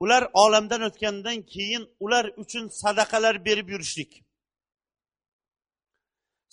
ular 0.03 0.24
olamdan 0.34 0.82
o'tgandan 0.88 1.38
keyin 1.53 1.84
ular 2.00 2.25
uchun 2.44 2.65
sadaqalar 2.82 3.36
berib 3.48 3.68
yurishlik. 3.74 4.12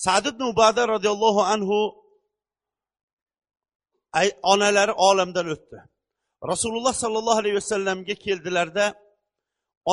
Sadid 0.05 0.35
ibn 0.35 0.47
roziyallohu 0.95 1.43
anhu 1.55 1.79
onalari 4.53 4.93
olamdan 5.09 5.47
o'tdi. 5.55 5.79
Rasululloh 6.53 6.95
sollallohu 7.03 7.38
alayhi 7.43 7.57
vasallamga 7.62 8.15
keldilarda 8.15 8.87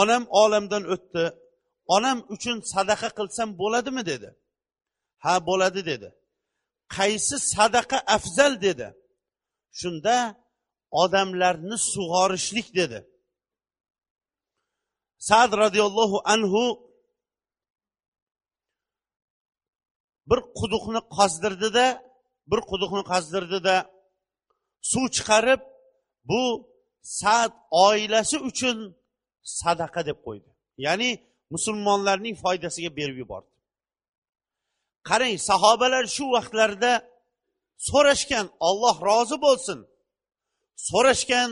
onam 0.02 0.24
olamdan 0.30 0.84
o'tdi. 0.96 1.24
Onam 1.96 2.18
uchun 2.36 2.58
sadaqa 2.74 3.10
qilsam 3.20 3.50
bo'ladimi 3.62 4.04
dedi. 4.12 4.30
Ha 5.24 5.34
bo'ladi 5.50 5.82
dedi. 5.92 6.10
Qaysi 6.96 7.36
sadaqa 7.56 7.98
afzal 8.16 8.54
dedi. 8.68 8.88
Shunda 9.80 10.16
odamlarni 11.04 11.78
sug'orishlik 11.94 12.68
dedi. 12.80 13.00
Sad 15.28 15.52
roziyallohu 15.64 16.18
anhu 16.34 16.64
bir 20.30 20.40
quduqni 20.60 21.02
qazdirdida 21.18 21.86
bir 22.52 22.62
quduqni 22.72 23.04
qazdirdida 23.12 23.76
suv 24.92 25.06
chiqarib 25.16 25.62
bu 26.30 26.42
sad 27.20 27.52
oilasi 27.88 28.38
uchun 28.50 28.78
sadaqa 29.60 30.02
deb 30.10 30.18
qo'ydi. 30.26 30.50
Ya'ni 30.86 31.10
musulmonlarning 31.54 32.36
foydasiga 32.44 32.92
berib 33.00 33.18
yubordi. 33.24 33.52
Qarang 35.10 35.36
sahobalar 35.50 36.04
shu 36.16 36.26
vaqtlarda 36.36 36.94
so'rashgan 37.90 38.46
olloh 38.70 38.96
rozi 39.10 39.38
bo'lsin 39.46 39.80
so'rashgan 40.90 41.50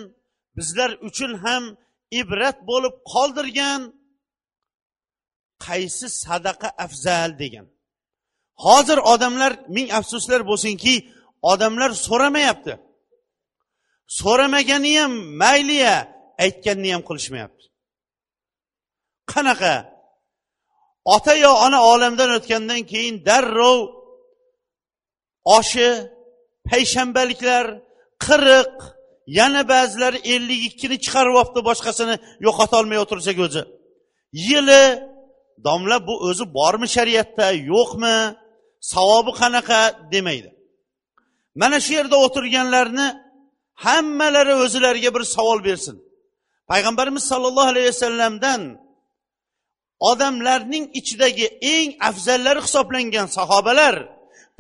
bizlar 0.58 0.90
uchun 1.10 1.32
ham 1.44 1.64
ibrat 2.20 2.58
bo'lib 2.70 2.96
qoldirgan 3.12 3.82
qaysi 5.66 6.08
sadaqa 6.24 6.70
afzal 6.86 7.32
degan. 7.42 7.66
Hozir 8.66 9.00
odamlar 9.14 9.52
ming 9.76 9.88
afsuslar 10.00 10.42
bo'lsinki 10.50 10.96
odamlar 11.52 11.92
so'ramayapti. 12.08 12.74
So'ramagani 14.20 14.94
ham 15.00 15.12
mayliya 15.44 15.96
aytganini 16.46 16.90
ham 16.94 17.04
qilishmayapti. 17.10 17.66
Qanaqa? 19.32 19.76
Ota 21.16 21.34
yo 21.46 21.52
ona 21.66 21.80
olamdan 21.94 22.30
o'tgandan 22.38 22.82
keyin 22.92 23.16
darrov 23.28 23.80
oshi 25.58 25.90
payshanbaliklar 26.70 27.66
qirq 28.26 28.74
yana 29.38 29.62
ba'zilari 29.74 30.20
ellik 30.34 30.62
ikkini 30.70 30.98
chiqarib 31.06 31.36
olibdi 31.42 31.62
boshqasini 31.70 32.16
yo'qotolmay 32.46 33.00
o'tirsak 33.04 33.38
o'zi. 33.46 33.64
Yili 34.50 34.84
domla 35.66 35.98
bu 36.08 36.14
o'zi 36.28 36.46
bormi 36.58 36.88
shariatda 36.96 37.48
yo'qmi? 37.74 38.18
Savobi 38.94 39.32
qanaqa 39.42 39.80
demaydi. 40.14 40.50
Mana 41.62 41.78
shu 41.86 41.92
yerda 42.00 42.18
o'tirganlarni 42.26 43.08
hammalari 43.86 44.54
o'zilariga 44.64 45.10
bir 45.16 45.24
savol 45.36 45.60
bersin. 45.68 45.96
Payg'ambarimiz 46.72 47.24
sollallohu 47.32 47.70
alayhi 47.74 47.88
vasallamdan 47.94 48.62
odamlarning 50.12 50.86
ichidagi 51.00 51.46
eng 51.76 51.90
afzallari 52.10 52.62
hisoblangan 52.66 53.28
sahobalar 53.38 53.96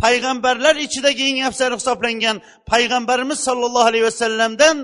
payg'ambarlar 0.03 0.75
ichidagi 0.85 1.23
eng 1.29 1.39
afzal 1.49 1.71
hisoblangan 1.79 2.37
payg'ambarimiz 2.71 3.39
sollallohu 3.47 3.87
alayhi 3.91 4.05
vasallamdan 4.09 4.77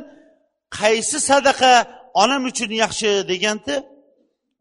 qaysi 0.79 1.17
sadaqa 1.29 1.73
onam 2.23 2.41
uchun 2.51 2.71
yaxshi 2.83 3.09
deganda 3.31 3.75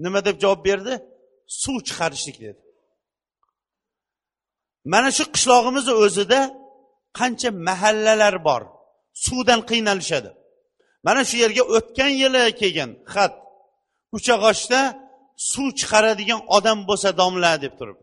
nima 0.05 0.21
deb 0.27 0.37
javob 0.43 0.61
berdi? 0.69 0.95
Suv 1.63 1.77
chiqarishlik 1.89 2.37
dedi. 2.45 2.61
Mana 4.93 5.11
shu 5.17 5.25
qishlog'imizni 5.35 5.95
o'zida 6.05 6.41
qancha 7.19 7.49
mahallalar 7.69 8.35
bor. 8.49 8.63
Suvdan 9.25 9.61
qiynalishadi. 9.71 10.31
Mana 11.07 11.23
shu 11.29 11.37
yerga 11.45 11.63
o'tgan 11.77 12.13
yili 12.23 12.43
kelgan 12.61 12.91
xat. 13.15 13.33
Uchag'ochda 14.17 14.81
suv 15.51 15.69
chiqaradigan 15.79 16.41
odam 16.57 16.79
bo'lsa 16.89 17.09
domla 17.21 17.53
deb 17.65 17.73
turib. 17.79 17.99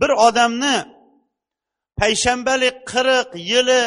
Bir 0.00 0.10
odamni 0.28 0.76
payshanbalik 2.00 2.76
qirq 2.92 3.28
yili 3.52 3.82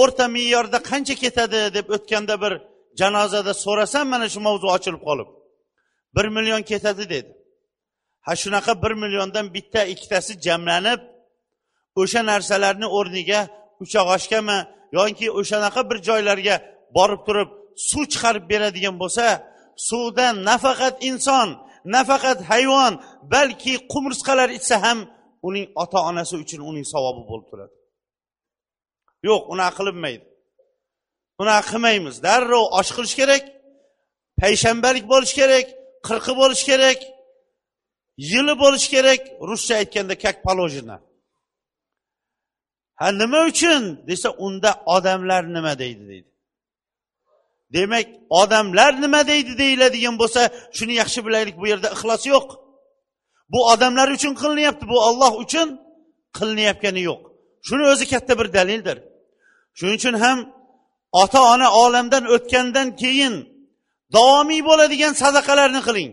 o'rta 0.00 0.24
me'yorda 0.34 0.78
qancha 0.90 1.14
ketadi 1.22 1.60
deb 1.76 1.86
o'tganda 1.96 2.34
bir 2.42 2.52
janozada 3.00 3.52
so'rasam 3.64 4.06
mana 4.12 4.26
shu 4.32 4.40
mavzu 4.46 4.66
ochilib 4.76 5.02
qolib 5.08 5.28
bir 6.16 6.26
million 6.36 6.62
ketadi 6.70 7.04
dedi. 7.14 7.30
Ha 8.26 8.32
shunaqa 8.42 8.72
bir 8.82 8.92
milliondan 9.02 9.46
bitta 9.54 9.80
ikkitasi 9.92 10.32
jamlanib 10.46 11.00
o'sha 12.00 12.20
narsalarni 12.30 12.88
o'rniga 12.98 13.40
uchag'ochgami 13.84 14.58
yoki 14.98 15.26
o'shanaqa 15.40 15.80
bir 15.90 15.98
joylarga 16.08 16.56
borib 16.96 17.20
turib 17.26 17.48
suv 17.90 18.04
chiqarib 18.12 18.44
beradigan 18.52 18.96
bo'lsa 19.02 19.26
suvdan 19.88 20.34
nafaqat 20.50 20.94
inson 21.10 21.48
nafaqat 21.96 22.38
hayvon 22.50 22.92
balki 23.34 23.74
qumursqalar 23.92 24.48
ichsa 24.58 24.76
ham 24.84 24.98
uning 25.48 25.66
ota 25.82 25.98
onasi 26.10 26.34
uchun 26.44 26.60
uning 26.70 26.86
savobi 26.94 27.22
bo'lib 27.30 27.46
turadi. 27.50 27.74
Yo'q 29.28 29.42
unaqa 29.52 29.74
qilinmaydi 29.78 30.26
unaqa 31.42 31.64
qilmaymiz. 31.70 32.14
Darrov 32.26 32.64
osh 32.78 32.90
qilish 32.96 33.14
kerak 33.20 33.42
payshanbalik 34.40 35.04
bo'lishi 35.12 35.34
kerak 35.40 35.66
qirqi 36.08 36.32
bo'lishi 36.40 36.64
kerak 36.70 36.98
yili 38.32 38.54
bo'lishi 38.62 38.88
kerak. 38.94 39.20
Ruscha 39.48 39.74
aytganda 39.80 40.14
как 40.24 40.36
положено 40.46 40.96
ha 43.00 43.06
nima 43.20 43.40
uchun? 43.50 43.82
Desa 44.08 44.30
unda 44.46 44.70
odamlar 44.96 45.42
nima 45.56 45.78
deydi 45.82 46.04
deydi. 46.12 46.30
Demak 47.74 48.06
odamlar 48.40 48.92
nima 49.04 49.20
deydi 49.30 49.52
deyiladigan 49.62 50.16
bo'lsa 50.22 50.40
shuni 50.76 50.94
yaxshi 51.02 51.20
bilaylik 51.26 51.56
bu 51.60 51.66
yerda 51.72 51.88
ixlos 51.96 52.22
yo'q. 52.34 52.46
Bu 53.52 53.60
odamlar 53.72 54.08
uchun 54.16 54.32
qilinyapti 54.42 54.84
bu 54.92 54.96
olloh 55.08 55.32
uchun 55.44 55.68
qilinayotgani 56.38 57.02
yo'q. 57.08 57.20
Shuni 57.66 57.84
o'zi 57.92 58.04
katta 58.12 58.32
bir 58.40 58.48
dalildir. 58.56 58.96
Shuning 59.78 59.96
uchun 60.00 60.14
ham 60.24 60.38
ota 61.22 61.40
ona 61.52 61.68
olamdan 61.84 62.24
o'tgandan 62.34 62.88
keyin 63.02 63.34
davomiy 64.16 64.60
bo'ladigan 64.68 65.12
sadaqalarni 65.22 65.80
qiling. 65.88 66.10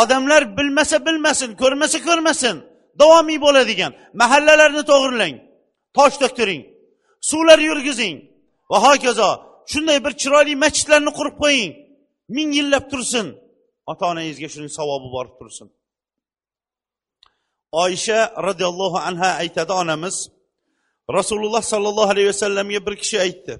Odamlar 0.00 0.42
bilmasa 0.58 0.96
bilmasin 1.06 1.50
ko'rmasa 1.62 1.98
ko'rmasin 2.08 2.56
davomiy 3.00 3.38
bo'ladigan 3.46 3.92
mahallalarni 4.20 4.82
to'g'irlang 4.90 5.34
tosh 5.96 6.16
to'ktiring 6.22 6.62
suvlar 7.30 7.58
yurgizing 7.68 8.16
va 8.70 8.78
hokazo 8.86 9.30
shunday 9.72 9.98
bir 10.04 10.12
chiroyli 10.22 10.54
masjidlarni 10.64 11.12
qurib 11.18 11.36
qo'ying 11.42 11.72
ming 12.36 12.50
yillab 12.58 12.84
tursin. 12.92 13.26
Ota 13.90 14.04
onangizga 14.12 14.48
shuning 14.54 14.72
savobi 14.78 15.08
borib 15.16 15.34
tursin. 15.40 15.68
Oysha 17.72 18.34
roziyallohu 18.48 18.98
anha 19.08 19.30
aytadi 19.42 19.72
onamiz 19.72 20.16
rasululloh 21.18 21.62
sollallohu 21.62 22.10
alayhi 22.10 22.28
vasallamga 22.28 22.86
bir 22.86 22.94
kishi 23.02 23.20
aytdi. 23.20 23.54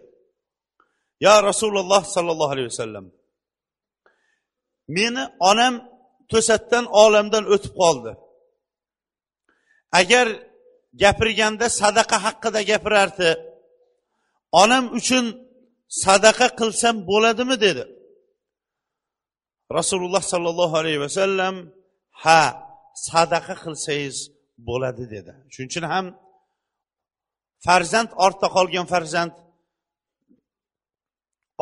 Yo 1.21 1.43
rasululloh 1.43 2.03
sollallohu 2.15 2.53
alayhi 2.55 2.69
vasallam 2.73 3.07
meni 4.89 5.25
onam 5.51 5.75
to'satdan 6.31 6.85
olamdan 7.05 7.45
o'tib 7.55 7.73
qoldi. 7.83 8.13
Agar 10.01 10.27
gapirganda 11.03 11.67
sadaqa 11.81 12.17
haqida 12.27 12.61
gapirardi 12.71 13.31
onam 14.63 14.85
uchun 14.99 15.25
sadaqa 16.05 16.47
qilsam 16.59 16.95
bo'ladimi? 17.11 17.57
dedi. 17.61 17.85
Rasululloh 19.79 20.23
sollallohu 20.33 20.75
alayhi 20.81 21.01
vasallam 21.07 21.55
ha 22.25 22.66
sadaqa 23.09 23.55
qilsangiz 23.65 24.17
bo'ladi 24.69 25.05
dedi. 25.15 25.33
Shuning 25.53 25.71
uchun 25.73 25.85
ham 25.93 26.07
farzand 27.67 28.11
ortda 28.25 28.49
qolgan 28.57 28.87
farzand 28.93 29.35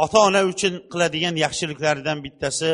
ota 0.04 0.18
ona 0.28 0.42
uchun 0.52 0.74
qiladigan 0.92 1.34
yaxshiliklaridan 1.44 2.18
bittasi 2.26 2.70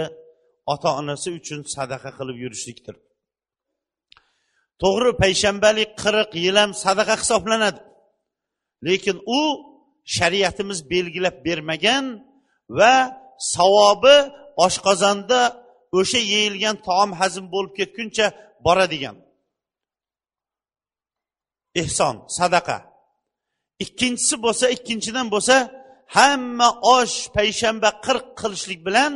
ota 0.72 0.88
onasi 1.00 1.28
uchun 1.38 1.60
sadaqa 1.76 2.10
qilib 2.18 2.36
yurishlikdir. 2.44 2.96
To'g'ri 4.82 5.10
payshanbalik 5.22 5.90
qirq 6.02 6.30
yil 6.44 6.56
ham 6.62 6.70
sadaqa 6.84 7.14
hisoblanadi. 7.22 7.80
Lekin 8.88 9.16
u 9.38 9.40
shariatimiz 10.16 10.78
belgilab 10.92 11.36
bermagan 11.46 12.04
va 12.78 12.94
savobi 13.54 14.16
oshqozonda 14.66 15.40
o'sha 15.98 16.20
yeyilgan 16.32 16.76
taom 16.86 17.10
hazm 17.20 17.44
bo'lib 17.54 17.72
ketguncha 17.78 18.26
boradigan. 18.66 19.16
Ehson 21.82 22.14
sadaqa. 22.38 22.78
Ikkinchisi 23.84 24.36
bo'lsa 24.44 24.66
ikkinchidan 24.76 25.26
bo'lsa 25.34 25.56
hamma 26.16 26.68
osh 26.96 27.16
payshanba 27.36 27.90
qirq 28.06 28.26
qilishlik 28.40 28.80
bilan 28.88 29.12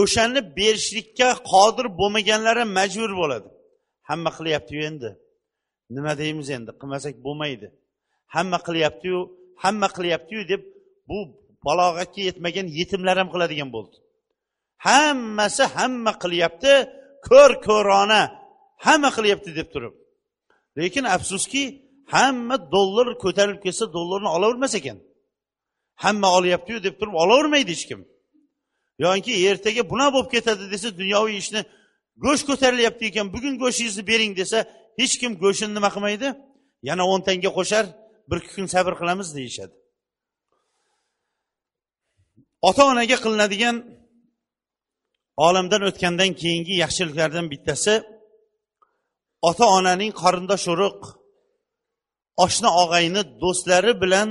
o'shani 0.00 0.40
berishlikka 0.58 1.28
qodir 1.52 1.86
bo'lmaganlari 2.00 2.64
majbur 2.78 3.12
bo'ladi. 3.20 3.48
Hamma 4.08 4.30
qilyaptiyu 4.38 4.82
endi. 4.90 5.10
Nima 5.96 6.12
deymiz 6.22 6.48
endi? 6.56 6.70
Qilmasak 6.80 7.14
bo'lmaydi. 7.26 7.66
Hamma 8.34 8.58
qilyaptiyu 8.66 9.18
hamma 9.62 9.88
qilyaptiyu 9.96 10.42
deb 10.52 10.62
bu 11.08 11.18
balog'atga 11.66 12.20
yetmagan 12.28 12.66
yetimlar 12.78 13.16
ham 13.20 13.28
qiladigan 13.34 13.70
bo'ldi. 13.76 13.96
Hammasi 14.88 15.64
hamma 15.76 16.12
qilyapti 16.22 16.72
ko'r 17.28 17.52
ko'rona 17.66 18.22
hamma 18.86 19.10
qilyapti 19.16 19.50
deb 19.58 19.68
turib. 19.74 19.94
Lekin 20.78 21.04
afsuski 21.16 21.62
hamma 22.14 22.56
dollar 22.74 23.06
ko'tarilib 23.24 23.62
ketsa 23.66 23.84
dollarni 23.96 24.28
olavermas 24.36 24.74
ekan. 24.80 24.98
Hamma 26.04 26.28
olyaptiyu 26.38 26.78
deb 26.86 26.94
turib 27.00 27.14
olavermaydi 27.22 27.70
hech 27.74 27.84
kim. 27.90 28.00
Yoki 29.04 29.32
ertaga 29.48 29.82
bunaqa 29.92 30.12
bo'lib 30.14 30.30
ketadi 30.34 30.64
desa 30.74 30.88
dunyoviy 31.00 31.36
ishni 31.42 31.60
go'sht 32.24 32.44
ko'tarilyapti 32.50 33.04
ekan 33.10 33.26
bugun 33.34 33.54
go'shtingizni 33.62 34.02
bering 34.10 34.32
desa 34.40 34.58
hech 35.00 35.14
kim 35.20 35.32
go'shtini 35.42 35.72
nima 35.78 35.90
qilmaydi? 35.94 36.28
Yana 36.88 37.02
o'n 37.12 37.20
tanga 37.28 37.50
qo'shar 37.58 37.84
bir 38.28 38.36
ikki 38.40 38.52
kun 38.56 38.66
sabr 38.74 38.92
qilamiz 39.00 39.28
deyishadi. 39.38 39.74
Ota 42.68 42.82
onaga 42.92 43.16
qilinadigan 43.24 43.76
olamdan 45.46 45.82
o'tgandan 45.88 46.30
keyingi 46.40 46.74
yaxshiliklardan 46.82 47.46
bittasi 47.52 47.94
ota 49.48 49.66
onaning 49.78 50.12
qarindosh 50.22 50.66
urug' 50.72 51.04
oshna 52.44 52.70
og'ayni 52.82 53.22
do'stlari 53.42 53.92
bilan 54.02 54.28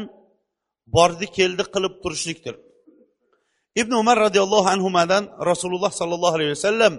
bordi 0.95 1.27
keldi 1.37 1.63
qilib 1.73 1.93
turishlikdir. 2.03 2.55
Ibn 3.81 3.91
umar 4.01 4.17
roziyallohu 4.25 4.67
anhudan 4.75 5.23
rasululloh 5.51 5.91
sollallohu 5.99 6.35
alayhi 6.37 6.53
vasallam 6.57 6.93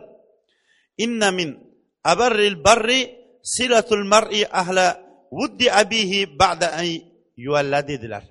inna 1.05 1.29
min 1.39 1.49
abarril 2.13 2.57
barri 2.67 3.01
silatul 3.55 4.05
mar'i 4.13 4.43
ahla 4.61 4.87
vuddi 5.39 5.67
abihi 5.83 6.19
ba'da 6.43 6.69
an 6.81 6.89
yuvalla 7.45 7.81
dedilar. 7.91 8.25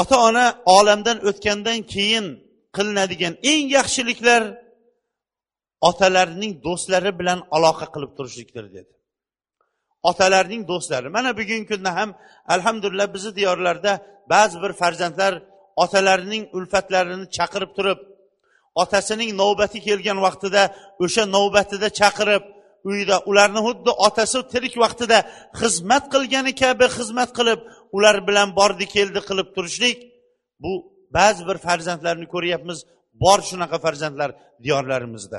Ota 0.00 0.16
ona 0.28 0.46
olamdan 0.78 1.18
o'tgandan 1.28 1.78
keyin 1.92 2.26
qilinadigan 2.76 3.34
eng 3.52 3.64
yaxshiliklar 3.76 4.42
otalarning 5.88 6.52
do'stlari 6.66 7.12
bilan 7.20 7.38
aloqa 7.56 7.86
qilib 7.94 8.12
turishlikdir 8.16 8.64
dedi. 8.76 8.92
Otalarning 10.10 10.62
do'stlari. 10.70 11.08
Mana 11.16 11.30
bugungi 11.40 11.66
kunda 11.72 11.90
ham 11.98 12.10
alhamdulillah 12.54 13.08
bizni 13.14 13.32
diyorlarda 13.38 13.92
ba'zi 14.32 14.56
bir 14.62 14.72
farzandlar 14.80 15.32
otalarining 15.84 16.44
ulfatlarini 16.56 17.26
chaqirib 17.36 17.70
turib 17.76 17.98
otasining 18.82 19.30
navbati 19.42 19.78
kelgan 19.86 20.18
vaqtida 20.26 20.62
o'sha 21.04 21.22
navbatida 21.36 21.88
chaqirib 22.00 22.44
uyda 22.90 23.16
ularni 23.30 23.60
xuddi 23.66 23.90
otasi 24.06 24.38
tirik 24.52 24.74
vaqtida 24.84 25.18
xizmat 25.60 26.04
qilgani 26.12 26.52
kabi 26.62 26.86
xizmat 26.96 27.30
qilib 27.38 27.60
ular 27.96 28.16
bilan 28.28 28.48
bordi 28.58 28.86
keldi 28.96 29.20
qilib 29.28 29.48
turishlik 29.56 29.98
bu 30.62 30.72
ba'zi 31.16 31.42
bir 31.48 31.58
farzandlarni 31.66 32.26
ko'ryapmiz 32.34 32.78
bor 33.22 33.38
shunaqa 33.48 33.78
farzandlar 33.84 34.30
diyorlarimizda. 34.64 35.38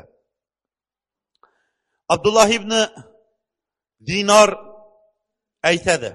Abdulloh 2.14 2.50
ibn 2.60 2.72
dinor 4.10 4.50
aytadi 5.70 6.10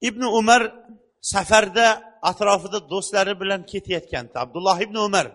ibn 0.00 0.22
umar 0.22 0.62
safarda 1.20 1.86
atrofida 2.22 2.78
do'stlari 2.92 3.40
bilan 3.40 3.66
ketayotgandi. 3.72 4.34
Abdulloh 4.44 4.80
ibn 4.80 4.96
umar 5.08 5.26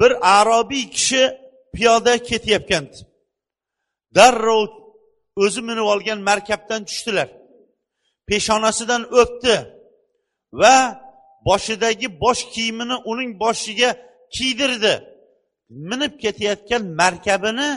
bir 0.00 0.12
arobiy 0.40 0.84
kishi 0.90 1.22
piyoda 1.74 2.12
ketayotgandi. 2.28 2.98
Darrov 4.14 4.66
o'zi 5.44 5.60
minib 5.68 5.86
olgan 5.92 6.20
markabdan 6.30 6.82
tushdilar. 6.88 7.28
Peshonasidan 8.28 9.02
o'pdi. 9.20 9.56
Va 10.60 10.76
boshidagi 11.46 12.08
bosh 12.20 12.42
kiyimini 12.52 12.96
uning 13.10 13.30
boshiga 13.42 13.90
kiydirdi. 14.34 14.94
Minib 15.90 16.12
ketayotgan 16.22 16.82
markabini 17.00 17.68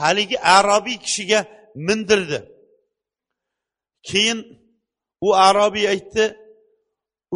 haligi 0.00 0.38
arobiy 0.56 0.98
kishiga 1.04 1.40
mindirdi. 1.86 2.38
Keyin 4.08 4.38
u 5.26 5.28
arobiy 5.48 5.86
aytdi 5.94 6.24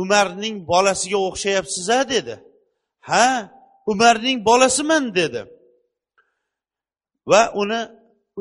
umarning 0.02 0.56
bolasiga 0.70 1.18
o'xshayapsiz 1.28 1.88
a 1.98 2.00
dedi. 2.14 2.34
Ha 3.08 3.26
umarning 3.92 4.38
bolasiman 4.48 5.04
dedi. 5.14 5.42
Va 7.30 7.42
uni 7.62 7.80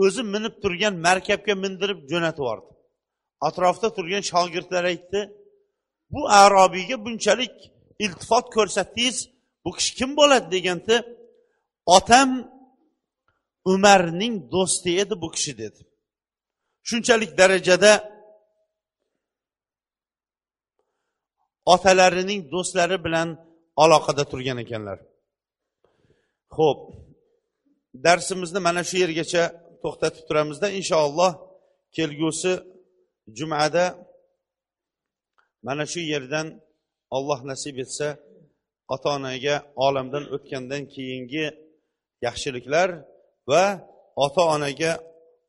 o'zi 0.04 0.24
minib 0.34 0.54
turgan 0.64 0.94
markabga 1.08 1.54
mindirib 1.64 2.00
jo'natib 2.12 2.44
yubordi. 2.44 2.72
Atrofda 3.48 3.88
turgan 3.98 4.24
shogirdlar 4.32 4.84
aytdi 4.94 5.20
bu 6.14 6.22
arobiyga 6.42 7.06
bunchalik 7.06 7.56
iltifot 8.04 8.46
ko'rsatdingiz 8.56 9.18
bu 9.64 9.70
kishi 9.78 9.92
kim 10.00 10.12
bo'ladi 10.20 10.48
deganda 10.56 10.96
otam 11.98 12.30
umarning 13.74 14.34
do'sti 14.54 14.92
edi 15.02 15.14
bu 15.22 15.28
kishi 15.36 15.54
dedi. 15.62 15.82
Shunchalik 16.88 17.32
darajada 17.40 17.92
otalarining 21.74 22.42
do'stlari 22.54 22.98
bilan 23.06 23.30
aloqada 23.84 24.24
turgan 24.32 24.58
ekanlar. 24.64 25.00
Ho'p 26.58 26.80
darsimizni 28.06 28.60
mana 28.68 28.82
shu 28.90 28.96
yergacha 29.04 29.44
to'xtatib 29.84 30.24
turamizda 30.28 30.68
inshaalloh 30.80 31.32
kelgusi 31.96 32.54
jumada 33.38 33.86
mana 35.68 35.84
shu 35.92 36.02
yerdan 36.14 36.48
olloh 37.16 37.40
nasib 37.52 37.76
etsa 37.86 38.08
ota 38.94 39.10
onaga 39.18 39.56
olamdan 39.86 40.24
o'tgandan 40.36 40.84
keyingi 40.94 41.46
yaxshiliklar 42.26 42.90
va 43.52 43.64
ota 44.26 44.44
onaga 44.56 44.92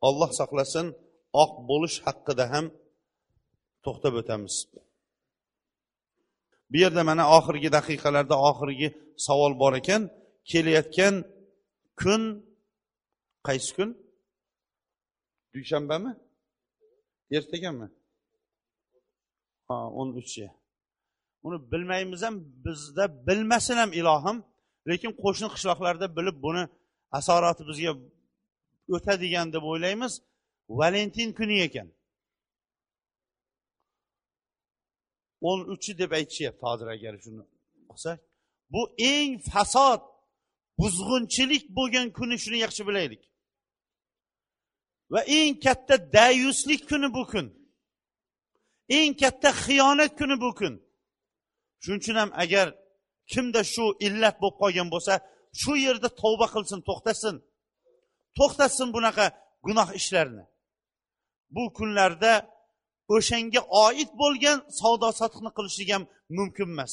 olloh 0.09 0.31
saqlasin 0.40 0.87
oq 1.42 1.53
bo'lish 1.70 1.96
haqida 2.07 2.44
ham 2.53 2.66
to'xtab 3.85 4.14
o'tamiz. 4.20 4.55
Bu 6.70 6.77
yerda 6.85 7.03
mana 7.11 7.25
oxirgi 7.38 7.68
daqiqalarda 7.79 8.37
oxirgi 8.51 8.88
savol 9.27 9.53
bor 9.62 9.72
ekan. 9.81 10.03
Kelayotgan 10.51 11.14
kun 12.01 12.22
qaysi 13.46 13.70
kun? 13.77 13.90
Dushanbami? 15.55 16.12
Ertagami 17.37 17.87
o'n 20.00 20.11
uchi 20.20 20.46
uni 21.46 21.58
bilmaymiz 21.72 22.20
ham 22.26 22.37
bizda 22.64 23.04
bilmasin 23.26 23.76
ham 23.82 23.90
ilohim 24.00 24.38
lekin 24.90 25.12
qo'shni 25.22 25.48
qishloqlarda 25.54 26.06
bilib 26.16 26.37
buni 26.46 26.62
asorati 27.18 27.62
bizga 27.70 27.92
o'tadigan 28.94 29.46
deb 29.54 29.64
o'ylaymiz. 29.72 30.12
Valentin 30.78 31.30
kuni 31.38 31.56
ekan. 31.66 31.88
o'n 35.50 35.61
uchi 35.74 35.92
deb 35.98 36.11
aytishyapti 36.18 36.62
hozir 36.70 36.88
agar 36.94 37.14
shuni 37.24 37.42
qilsak. 37.90 38.18
Bu 38.72 38.82
eng 39.12 39.30
fasod 39.50 40.00
buzg'unchilik 40.80 41.64
bo'lgan 41.78 42.06
kuni 42.18 42.37
shuni 42.44 42.58
yaxshi 42.64 42.82
bilaylik. 42.88 43.22
Va 45.12 45.20
eng 45.38 45.54
katta 45.64 45.94
dayuslik 46.18 46.80
kuni 46.90 47.08
bu 47.16 47.22
kun. 47.32 47.46
Eng 48.99 49.12
katta 49.21 49.51
xiyonat 49.64 50.12
kuni 50.18 50.37
bu 50.45 50.51
kun. 50.59 50.75
Shuning 51.83 52.01
uchun 52.03 52.16
ham 52.21 52.31
agar 52.42 52.66
kimda 53.33 53.62
shu 53.75 53.85
illat 54.07 54.37
bo'lib 54.42 54.57
qolgan 54.62 54.88
bo'lsa 54.95 55.14
shu 55.61 55.73
yerda 55.85 56.09
tavba 56.21 56.47
qilsin 56.55 56.81
to'xtasin. 56.88 57.37
To'xtatsin 58.38 58.88
bunaqa 58.97 59.27
gunoh 59.66 59.88
ishlarni 60.01 60.45
bu 61.55 61.73
kunlarda 61.79 62.33
o'shanga 63.14 63.61
oid 63.87 64.11
bo'lgan 64.23 64.59
savdo 64.81 65.09
sotiqni 65.21 65.51
qilishlik 65.57 65.90
ham 65.95 66.05
mumkin 66.38 66.68
emas. 66.75 66.92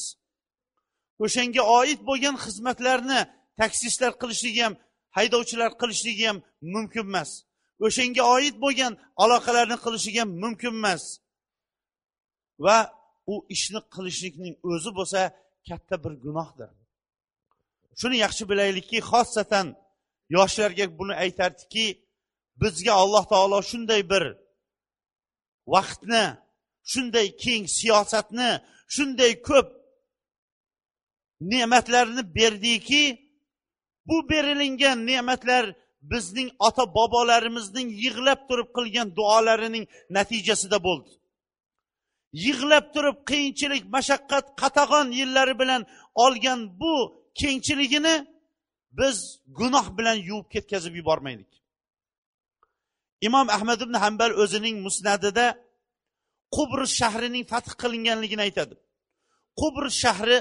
O'shanga 1.24 1.62
oid 1.78 2.00
bo'lgan 2.08 2.36
xizmatlarni 2.44 3.20
taksistlar 3.60 4.12
qilishligi 4.20 4.62
ham 4.66 4.74
haydovchilar 5.16 5.70
qilishligi 5.80 6.24
ham 6.30 6.38
mumkin 6.74 7.04
emas. 7.10 7.30
O'shanga 7.86 8.22
oid 8.36 8.56
bo'lgan 8.64 8.92
aloqalarni 9.24 9.76
qilishligi 9.84 10.20
ham 10.22 10.30
mumkin 10.42 10.72
emas. 10.80 11.02
Va 12.66 12.78
u 13.32 13.34
ishni 13.54 13.80
qilishlikning 13.94 14.54
o'zi 14.70 14.90
bo'lsa 14.98 15.20
katta 15.68 15.96
bir 16.04 16.12
gunohdir. 16.24 16.70
Shuni 18.00 18.16
yaxshi 18.24 18.44
bilaylikki 18.50 18.98
xosatan 19.10 19.66
yoshlarga 20.36 20.86
buni 20.98 21.14
aytardiki 21.24 21.86
bizga 22.62 22.92
alloh 23.02 23.24
taolo 23.32 23.58
shunday 23.70 24.02
bir 24.12 24.24
vaqtni 25.74 26.24
shunday 26.92 27.26
keng 27.44 27.64
siyosatni 27.78 28.50
shunday 28.94 29.32
ko'p 29.48 29.68
ne'matlarni 31.52 32.22
berdiki 32.38 33.04
bu 34.08 34.16
berilingan 34.30 34.98
ne'matlar 35.10 35.64
bizning 36.12 36.48
ota 36.66 36.84
bobolarimizning 36.96 37.88
yig'lab 38.02 38.40
turib 38.48 38.68
qilgan 38.76 39.08
duolarining 39.18 39.84
natijasida 40.16 40.78
bo'ldi. 40.86 41.10
Yig'lab 42.32 42.84
turib 42.94 43.16
qiyinchilik 43.30 43.84
mashaqqat 43.94 44.46
qatag'on 44.60 45.08
yillari 45.20 45.54
bilan 45.62 45.82
olgan 46.24 46.60
bu 46.80 46.94
kengchiligini 47.40 48.14
biz 48.98 49.16
gunoh 49.58 49.86
bilan 49.98 50.16
yuvib 50.28 50.48
ketkazib 50.54 50.94
yubormaylik. 51.00 51.52
Imom 53.20 53.46
ahmad 53.56 53.80
ibn 53.80 53.94
hambal 54.04 54.32
o'zining 54.42 54.76
musnadida 54.86 55.46
qubrus 56.56 56.92
shahrining 57.00 57.44
fath 57.52 57.70
qilinganligini 57.82 58.42
aytadi. 58.48 58.74
Qubrus 59.60 59.96
shahri 60.04 60.38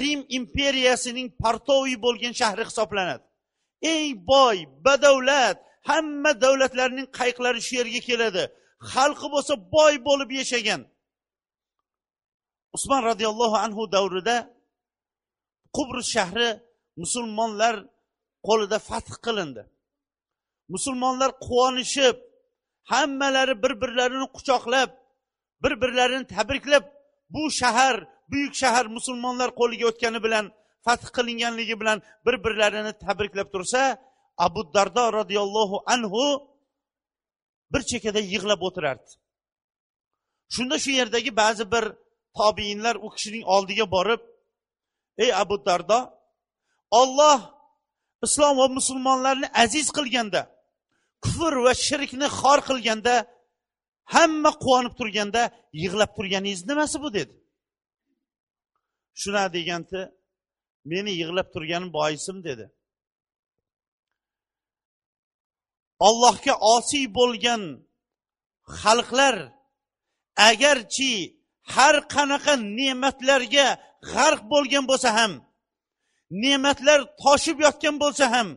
rim 0.00 0.20
imperiyasining 0.38 1.28
partoviy 1.42 1.96
bo'lgan 2.06 2.32
shahri 2.40 2.64
hisoblanadi. 2.70 3.24
Eng 3.94 4.12
boy 4.32 4.56
badavlat 4.86 5.56
hamma 5.90 6.32
davlatlarning 6.44 7.08
qayiqlari 7.18 7.60
shu 7.66 7.74
yerga 7.80 8.00
keladi. 8.08 8.44
Xalqi 8.92 9.26
bo'lsa 9.34 9.54
boy 9.74 9.94
bo'lib 10.08 10.30
yashagan. 10.40 10.80
Usmon 12.76 13.02
roziyallohu 13.10 13.56
anhu 13.64 13.82
davrida 13.96 14.36
qubrus 15.76 16.08
shahri 16.16 16.48
musulmonlar 17.02 17.74
qo'lida 18.48 18.78
fath 18.88 19.10
qilindi. 19.24 19.62
Musulmonlar 20.74 21.30
quvonishib 21.46 22.16
hammalari 22.92 23.54
bir 23.62 23.72
birlarini 23.82 24.26
quchoqlab 24.36 24.90
bir 25.62 25.72
birlarini 25.82 26.26
tabriklab 26.26 26.84
bu 27.30 27.50
shahar 27.50 27.96
buyuk 28.30 28.54
shahar 28.62 28.86
musulmonlar 28.96 29.48
qo'liga 29.60 29.86
o'tgani 29.90 30.20
bilan 30.26 30.44
fath 30.86 31.06
qilinganligi 31.16 31.74
bilan 31.80 31.98
bir 32.26 32.44
birlarini 32.44 32.92
tabriklab 33.04 33.48
tursa 33.54 33.82
abu 34.46 34.60
dardo 34.74 35.04
roziyallohu 35.18 35.76
anhu 35.94 36.24
bir 37.72 37.82
chekkada 37.90 38.20
yig'lab 38.32 38.60
o'tirardi. 38.68 39.10
Shunda 40.54 40.76
shu 40.84 40.90
yerdagi 41.00 41.30
ba'zi 41.42 41.64
bir 41.74 41.84
tobiinlar 42.38 42.96
u 43.04 43.08
kishining 43.14 43.44
oldiga 43.54 43.86
borib 43.96 44.20
ey 45.22 45.30
abu 45.42 45.56
dardo 45.66 45.98
olloh 47.00 47.38
islom 48.26 48.54
va 48.60 48.66
musulmonlarni 48.78 49.48
aziz 49.64 49.86
qilganda 49.96 50.42
kufr 51.24 51.54
va 51.66 51.72
shirkni 51.86 52.28
xor 52.40 52.58
qilganda 52.68 53.14
hamma 54.14 54.50
quvonib 54.62 54.94
turganda 55.00 55.42
yig'lab 55.82 56.10
turganingiz 56.16 56.60
nimasi 56.70 56.96
bu? 57.04 57.08
dedi. 57.18 57.34
Shuna 59.20 59.44
deganda 59.56 60.00
meni 60.92 61.12
yig'lab 61.20 61.48
turganim 61.54 61.90
boisim 61.98 62.36
dedi. 62.48 62.64
Ollohga 66.08 66.54
osiy 66.74 67.06
bo'lgan 67.18 67.62
xalqlar 68.80 69.36
agarchi 70.50 71.14
har 71.74 71.96
qanaqa 72.14 72.54
ne'matlarga 72.78 73.66
g'arq 74.12 74.40
bo'lgan 74.52 74.84
bo'lsa 74.90 75.10
ham 75.18 75.32
ne'matlar 76.42 77.00
toshib 77.22 77.58
yotgan 77.66 77.96
bo'lsa 78.02 78.24
ham 78.34 78.48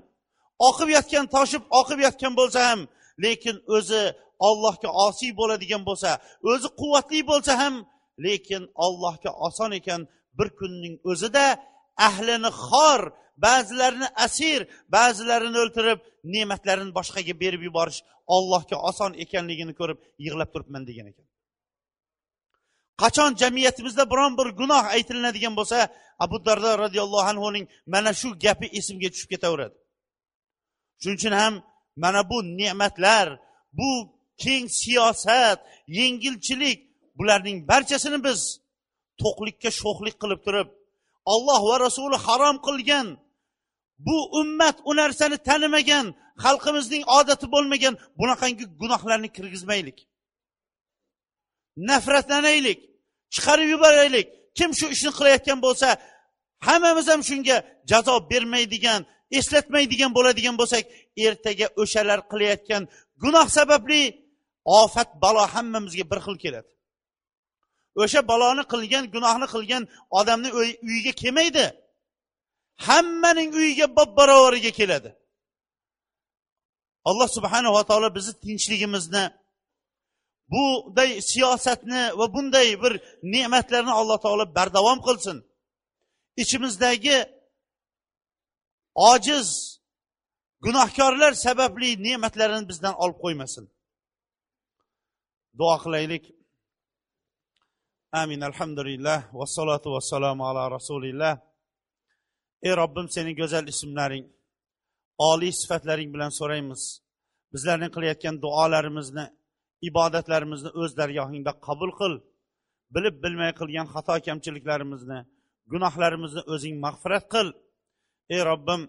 oqib 0.70 0.90
yotgan 0.96 1.26
toshib 1.36 1.64
oqib 1.80 2.00
yotgan 2.06 2.34
bo'lsa 2.40 2.60
ham 2.70 2.80
lekin 3.24 3.56
o'zi 3.76 4.04
ollohga 4.48 4.90
osiy 5.06 5.32
bo'ladigan 5.40 5.82
bo'lsa 5.90 6.12
o'zi 6.52 6.68
quvvatli 6.80 7.22
bo'lsa 7.32 7.54
ham 7.62 7.76
lekin 8.26 8.64
ollohga 8.86 9.32
oson 9.48 9.72
ekan 9.80 10.02
bir 10.38 10.48
kunning 10.60 10.96
o'zida 11.12 11.46
ahlini 12.08 12.52
xor 12.68 13.02
ba'zilarini 13.46 14.08
asir 14.26 14.60
ba'zilarini 14.96 15.58
o'ltirib 15.64 16.00
ne'matlarini 16.34 16.92
boshqaga 16.98 17.34
berib 17.44 17.62
yuborish 17.68 18.00
ollohga 18.36 18.78
oson 18.90 19.12
ekanligini 19.24 19.74
ko'rib 19.80 20.00
yig'lab 20.26 20.50
turibman 20.54 20.84
degan 20.90 21.08
ekan. 21.12 21.26
Qachon 23.02 23.32
jamiyatimizda 23.42 24.04
biron 24.12 24.34
bir 24.40 24.48
gunoh 24.60 24.84
aytilinadigan 24.96 25.54
bo'lsa 25.60 25.78
abu 26.26 26.38
dardo 26.46 26.70
roziyallohu 26.84 27.28
anhuning 27.34 27.66
mana 27.94 28.12
shu 28.22 28.30
gapi 28.46 28.68
esimga 28.80 29.10
tushib 29.14 29.30
ketaveradi. 29.34 29.76
Shuning 31.02 31.18
uchun 31.20 31.34
ham 31.42 31.54
mana 32.04 32.22
bu 32.30 32.38
ne'matlar 32.60 33.28
bu 33.80 33.90
keng 34.44 34.66
siyosat 34.80 35.60
yengilchilik 35.98 36.80
bularning 37.18 37.58
barchasini 37.70 38.20
biz 38.28 38.40
to'qlikka 39.22 39.70
sho'xlik 39.82 40.16
qilib 40.22 40.42
turib 40.46 40.68
olloh 41.34 41.62
va 41.70 41.76
rasuli 41.86 42.18
harom 42.26 42.58
qilgan 42.68 43.08
bu 44.06 44.18
ummat 44.40 44.78
u 44.90 44.92
narsani 44.96 45.38
tanimagan 45.50 46.06
xalqimizning 46.44 47.04
odati 47.20 47.46
bo'lmagan 47.56 47.94
bunaqangi 48.20 48.66
gunohlarni 48.82 49.30
kirgizmaylik. 49.38 49.98
Nafratlanaylik 51.90 52.80
chiqarib 53.34 53.68
yuboraylik. 53.76 54.28
Kim 54.58 54.70
shu 54.80 54.86
ishni 54.96 55.12
qilayotgan 55.18 55.60
bo'lsa 55.66 55.88
hammamiz 56.68 57.08
ham 57.12 57.22
shunga 57.30 57.58
jazo 57.92 58.16
bermaydigan 58.32 59.02
eslatmaydigan 59.40 60.12
bo'ladigan 60.18 60.56
bo'lsak 60.62 60.84
ertaga 61.26 61.68
o'shalar 61.82 62.20
qilayotgan 62.32 62.84
gunoh 63.24 63.48
sababli 63.58 64.02
ofat 64.82 65.10
balo 65.24 65.44
hammamizga 65.54 66.06
bir 66.12 66.20
xil 66.26 66.38
keladi. 66.44 66.70
O'sha 68.04 68.22
baloni 68.32 68.64
qilgan 68.74 69.04
gunohni 69.16 69.48
qilgan 69.54 69.84
odamni 70.20 70.50
uyiga 70.88 71.14
kelmaydi. 71.22 71.66
Hammaning 72.88 73.52
uyiga 73.60 73.88
bob 73.98 74.10
barobariga 74.18 74.72
keladi. 74.80 75.10
Alloh 77.10 77.30
subhanava 77.38 77.82
taolo 77.90 78.10
bizni 78.18 78.34
tinchligimizni 78.46 79.24
bunday 80.52 81.12
siyosatni 81.32 82.02
va 82.20 82.26
bunday 82.36 82.68
bir 82.84 82.94
ne'matlarni 83.34 83.94
alloh 84.00 84.18
taolo 84.26 84.46
bardavom 84.58 85.00
qilsin. 85.08 85.38
Ichimizdagi 86.44 87.18
ojiz 89.12 89.48
gunohkorlar 90.66 91.32
sababli 91.46 91.90
ne'matlarini 92.08 92.66
bizdan 92.72 92.96
olib 93.04 93.18
qo'ymasin. 93.24 93.66
Duo 95.60 95.76
qilaylik. 95.84 96.24
Amin. 98.22 98.42
Alhamdulillah. 98.50 99.20
Vassalotu 99.40 99.88
vassalomu 99.96 100.44
ala 100.50 100.64
rasulilloh 100.78 101.49
ey 102.68 102.74
robbim 102.82 103.08
sening 103.16 103.36
go'zal 103.42 103.66
ismlaring 103.74 104.26
oliy 105.30 105.54
sifatlaring 105.62 106.10
bilan 106.16 106.32
so'raymiz. 106.40 106.82
Bizlarning 107.54 107.92
qilayotgan 107.96 108.36
duolarimizni 108.44 109.26
ibodatlarimizni 109.90 110.70
o'z 110.82 110.92
dargohingda 111.00 111.52
qabul 111.68 111.92
qil. 112.00 112.14
Bilib 112.96 113.16
bilmay 113.24 113.52
qilgan 113.60 113.88
xato 113.94 114.16
kamchiliklarimizni 114.28 115.20
gunohlarimizni 115.72 116.42
o'zing 116.54 116.76
mag'firat 116.86 117.26
qil. 117.34 117.48
Ey 118.36 118.42
robbim 118.50 118.82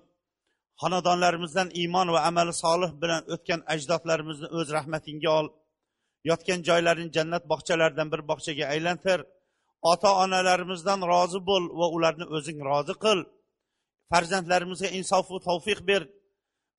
xonadonlarimizdan 0.82 1.68
iymon 1.80 2.08
va 2.14 2.20
amali 2.30 2.54
solih 2.64 2.90
bilan 3.02 3.22
o'tgan 3.34 3.60
ajdodlarimizni 3.72 4.48
o'z 4.58 4.68
rahmatingga 4.76 5.30
ol. 5.38 5.46
Yotgan 6.30 6.60
joylarini 6.68 7.10
jannat 7.16 7.44
bog'chalaridan 7.52 8.08
bir 8.12 8.20
bog'chaga 8.30 8.64
aylantir. 8.74 9.18
Ota 9.92 10.10
onalarimizdan 10.24 11.00
rozi 11.12 11.40
bo'l 11.50 11.64
va 11.80 11.86
ularni 11.96 12.26
o'zing 12.36 12.58
rozi 12.70 12.94
qil. 13.04 13.20
Farzandlarimizga 14.10 14.88
insofu 14.98 15.34
tavfiq 15.48 15.80
ber. 15.90 16.02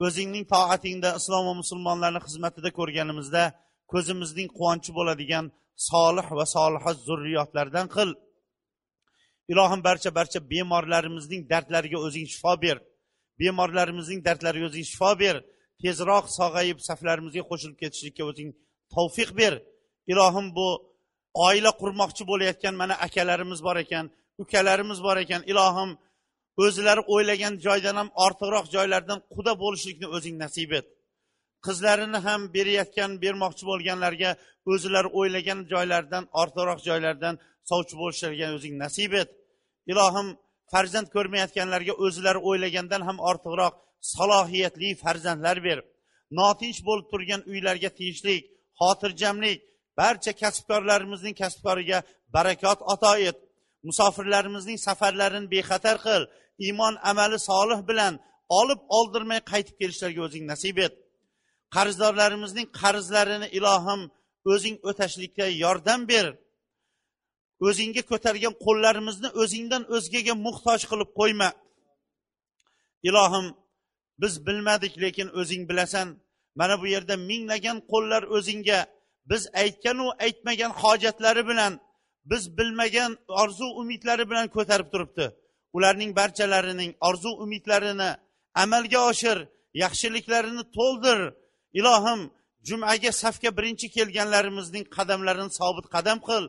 O'zingning 0.06 0.46
toatingda 0.54 1.10
islom 1.20 1.44
va 1.50 1.54
musulmonlarni 1.62 2.22
xizmatida 2.26 2.70
ko'rganimizda 2.80 3.44
ko'zimizning 3.92 4.50
quvonchi 4.58 4.92
bo'ladigan 4.98 5.46
solih 5.90 6.28
va 6.38 6.46
solihat 6.56 6.98
zurriyotlardan 7.08 7.88
qil. 7.96 8.10
Ilohim 9.52 9.82
barcha 9.88 10.10
barcha 10.20 10.40
bemorlarimizning 10.54 11.42
dardlariga 11.52 12.00
o'zing 12.08 12.26
shifo 12.34 12.54
ber. 12.66 12.78
Bemorlarimizning 13.42 14.20
dardlariga 14.28 14.66
o'zing 14.70 14.86
shifo 14.92 15.12
ber. 15.24 15.36
Tezroq 15.82 16.26
sog'ayib 16.40 16.78
saflarimizga 16.88 17.44
qo'shilib 17.50 17.78
ketishlikka 17.82 18.24
o'zing 18.30 18.50
tavfiq 18.96 19.30
ber. 19.40 19.54
Ilohim 20.12 20.48
bu 20.58 20.68
oila 21.48 21.72
qurmoqchi 21.82 22.24
bo'layotgan 22.32 22.76
mana 22.82 22.96
akalarimiz 23.06 23.60
bor 23.68 23.78
ekan 23.84 24.06
ukalarimiz 24.44 25.00
bor 25.08 25.18
ekan. 25.24 25.42
Ilohim 25.52 25.90
o'zlari 26.64 27.02
o'ylagan 27.14 27.54
joydan 27.66 27.96
ham 28.02 28.10
ortiqroq 28.26 28.66
joylardan 28.76 29.20
quda 29.36 29.54
bo'lishlikni 29.64 30.08
o'zing 30.16 30.36
nasib 30.44 30.72
et. 30.80 30.86
Qizlarini 31.66 32.20
ham 32.28 32.42
berayotgan 32.56 33.12
bermoqchi 33.24 33.64
bo'lganlarga 33.72 34.32
o'zlari 34.72 35.10
o'ylagan 35.20 35.60
joylardan 35.72 36.24
ortiqroq 36.42 36.80
joylardan 36.88 37.36
sovchi 37.70 37.96
bo'lishlariga 38.02 38.48
o'zing 38.58 38.76
nasib 38.84 39.12
et. 39.22 39.30
Ilohim 39.92 40.28
farzand 40.72 41.08
ko'rmayotganlarga 41.16 41.94
o'zlari 42.06 42.40
o'ylagandan 42.50 43.02
ham 43.08 43.18
ortiqroq 43.30 43.74
salohiyatli 44.14 44.90
farzandlar 45.04 45.58
ber. 45.68 45.80
Notinch 46.40 46.80
bo'lib 46.88 47.08
turgan 47.12 47.42
uylarga 47.52 47.90
tinchlik 48.00 48.42
xotirjamlik 48.80 49.60
barcha 50.00 50.32
kasbkorlarimizning 50.42 51.36
kasbkoriga 51.42 52.00
barakot 52.36 52.80
ato 52.94 53.14
et. 53.30 53.38
Musofirlarimizning 53.88 54.80
safarlarini 54.88 55.48
bexatar 55.54 55.98
qil 56.06 56.24
iymon 56.66 56.94
amali 57.12 57.38
solih 57.50 57.80
bilan 57.90 58.14
olib 58.60 58.82
oldirmay 58.98 59.40
qaytib 59.52 59.76
kelishlariga 59.82 60.22
o'zing 60.28 60.46
nasib 60.52 60.78
et. 60.86 60.94
Qarzdorlarimizning 61.76 62.68
qarzlarini 62.82 63.48
ilohim 63.58 64.02
o'zing 64.54 64.76
o'tashlikka 64.90 65.46
yordam 65.64 66.02
ber. 66.12 66.26
O'zingga 67.68 68.02
ko'targan 68.12 68.54
qo'llarimizni 68.66 69.30
o'zingdan 69.42 69.84
o'zgaga 69.96 70.34
muhtoj 70.46 70.82
qilib 70.92 71.10
qo'yma. 71.20 71.50
Ilohim 73.10 73.46
biz 74.22 74.34
bilmadik 74.48 74.94
lekin 75.04 75.28
o'zing 75.40 75.64
bilasan. 75.70 76.08
Mana 76.60 76.76
bu 76.82 76.86
yerda 76.94 77.16
minglagan 77.30 77.78
qo'llar 77.92 78.24
o'zingga. 78.38 78.80
Biz 79.30 79.42
aytganu 79.62 80.06
aytmagan 80.26 80.72
hojatlari 80.82 81.44
bilan 81.50 81.74
biz 82.26 82.58
bilmagan 82.58 83.18
orzu 83.28 83.66
umidlari 83.82 84.30
bilan 84.30 84.48
ko'tarib 84.56 84.88
turibdi. 84.94 85.26
Ularning 85.74 86.16
barchalarining 86.16 86.92
orzu 87.08 87.30
umidlarini 87.44 88.10
amalga 88.64 89.00
oshir 89.10 89.38
yaxshiliklarini 89.84 90.64
to'ldir. 90.78 91.20
Ilohim 91.80 92.22
jumaga 92.68 93.12
safga 93.24 93.50
birinchi 93.58 93.88
kelganlarimizning 93.96 94.86
qadamlarini 94.96 95.52
sobit 95.60 95.86
qadam 95.96 96.18
qil. 96.28 96.44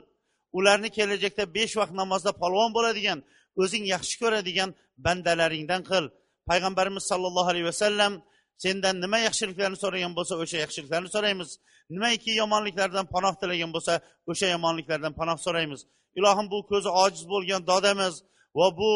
Ularni 0.58 0.88
kelajakda 0.96 1.44
besh 1.56 1.74
vaqt 1.80 1.94
namozda 2.00 2.32
polvon 2.42 2.70
bo'ladigan 2.76 3.18
o'zing 3.62 3.84
yaxshi 3.94 4.14
ko'radigan 4.22 4.70
bandalaringdan 5.04 5.82
qil. 5.90 6.04
Payg'ambarimiz 6.48 7.04
sollallohu 7.10 7.48
alayhi 7.52 7.68
vasallam 7.72 8.12
sendan 8.62 8.96
nima 9.04 9.18
yaxshiliklarni 9.26 9.78
so'ragan 9.84 10.12
bo'lsa 10.18 10.34
o'sha 10.42 10.58
yaxshiliklarni 10.64 11.10
so'raymiz. 11.16 11.50
Nimaiki 11.94 12.30
yomonliklardan 12.42 13.06
panoh 13.14 13.34
tilagan 13.40 13.70
bo'lsa 13.76 13.94
o'sha 14.30 14.46
yomonliklardan 14.54 15.12
panoh 15.20 15.38
so'raymiz. 15.46 15.80
Ilohim 16.18 16.46
bu 16.52 16.58
ko'zi 16.70 16.90
ojiz 17.04 17.24
bo'lgan 17.32 17.60
dodamiz 17.70 18.14
va 18.58 18.66
bu 18.80 18.92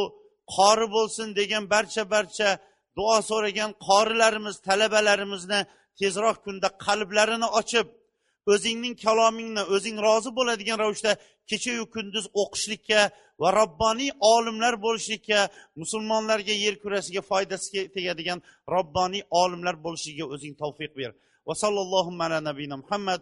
qori 0.57 0.87
bo'lsin 0.96 1.29
degan 1.40 1.64
barcha 1.74 2.02
barcha 2.14 2.48
duo 2.98 3.16
so'ragan 3.31 3.70
qorilarimiz 3.88 4.57
talabalarimizni 4.68 5.61
tezroq 6.00 6.37
kunda 6.46 6.68
qalblarini 6.87 7.48
ochib 7.61 7.87
o'zingning 8.52 8.94
kalomingni 9.04 9.62
o'zing 9.74 9.96
rozi 10.06 10.30
bo'ladigan 10.38 10.78
ravishda 10.82 11.12
kechayu 11.50 11.85
kunduz 11.94 12.26
o'qishlikka 12.42 13.00
va 13.42 13.48
robboniy 13.61 14.11
olimlar 14.35 14.74
bo'lishlikka 14.87 15.38
musulmonlarga 15.82 16.54
yer 16.64 16.74
kurasiga 16.82 17.22
foydasi 17.30 17.88
tegadigan 17.96 18.38
robboniy 18.74 19.22
olimlar 19.42 19.74
bo'lishligiga 19.85 20.26
o'zing 20.35 20.54
tavfiq 20.62 20.92
ber. 21.00 21.11
Va 21.48 21.54
sallallohu 21.62 22.11
ala 22.26 22.38
nabiyina 22.48 22.76
muhammad 22.82 23.20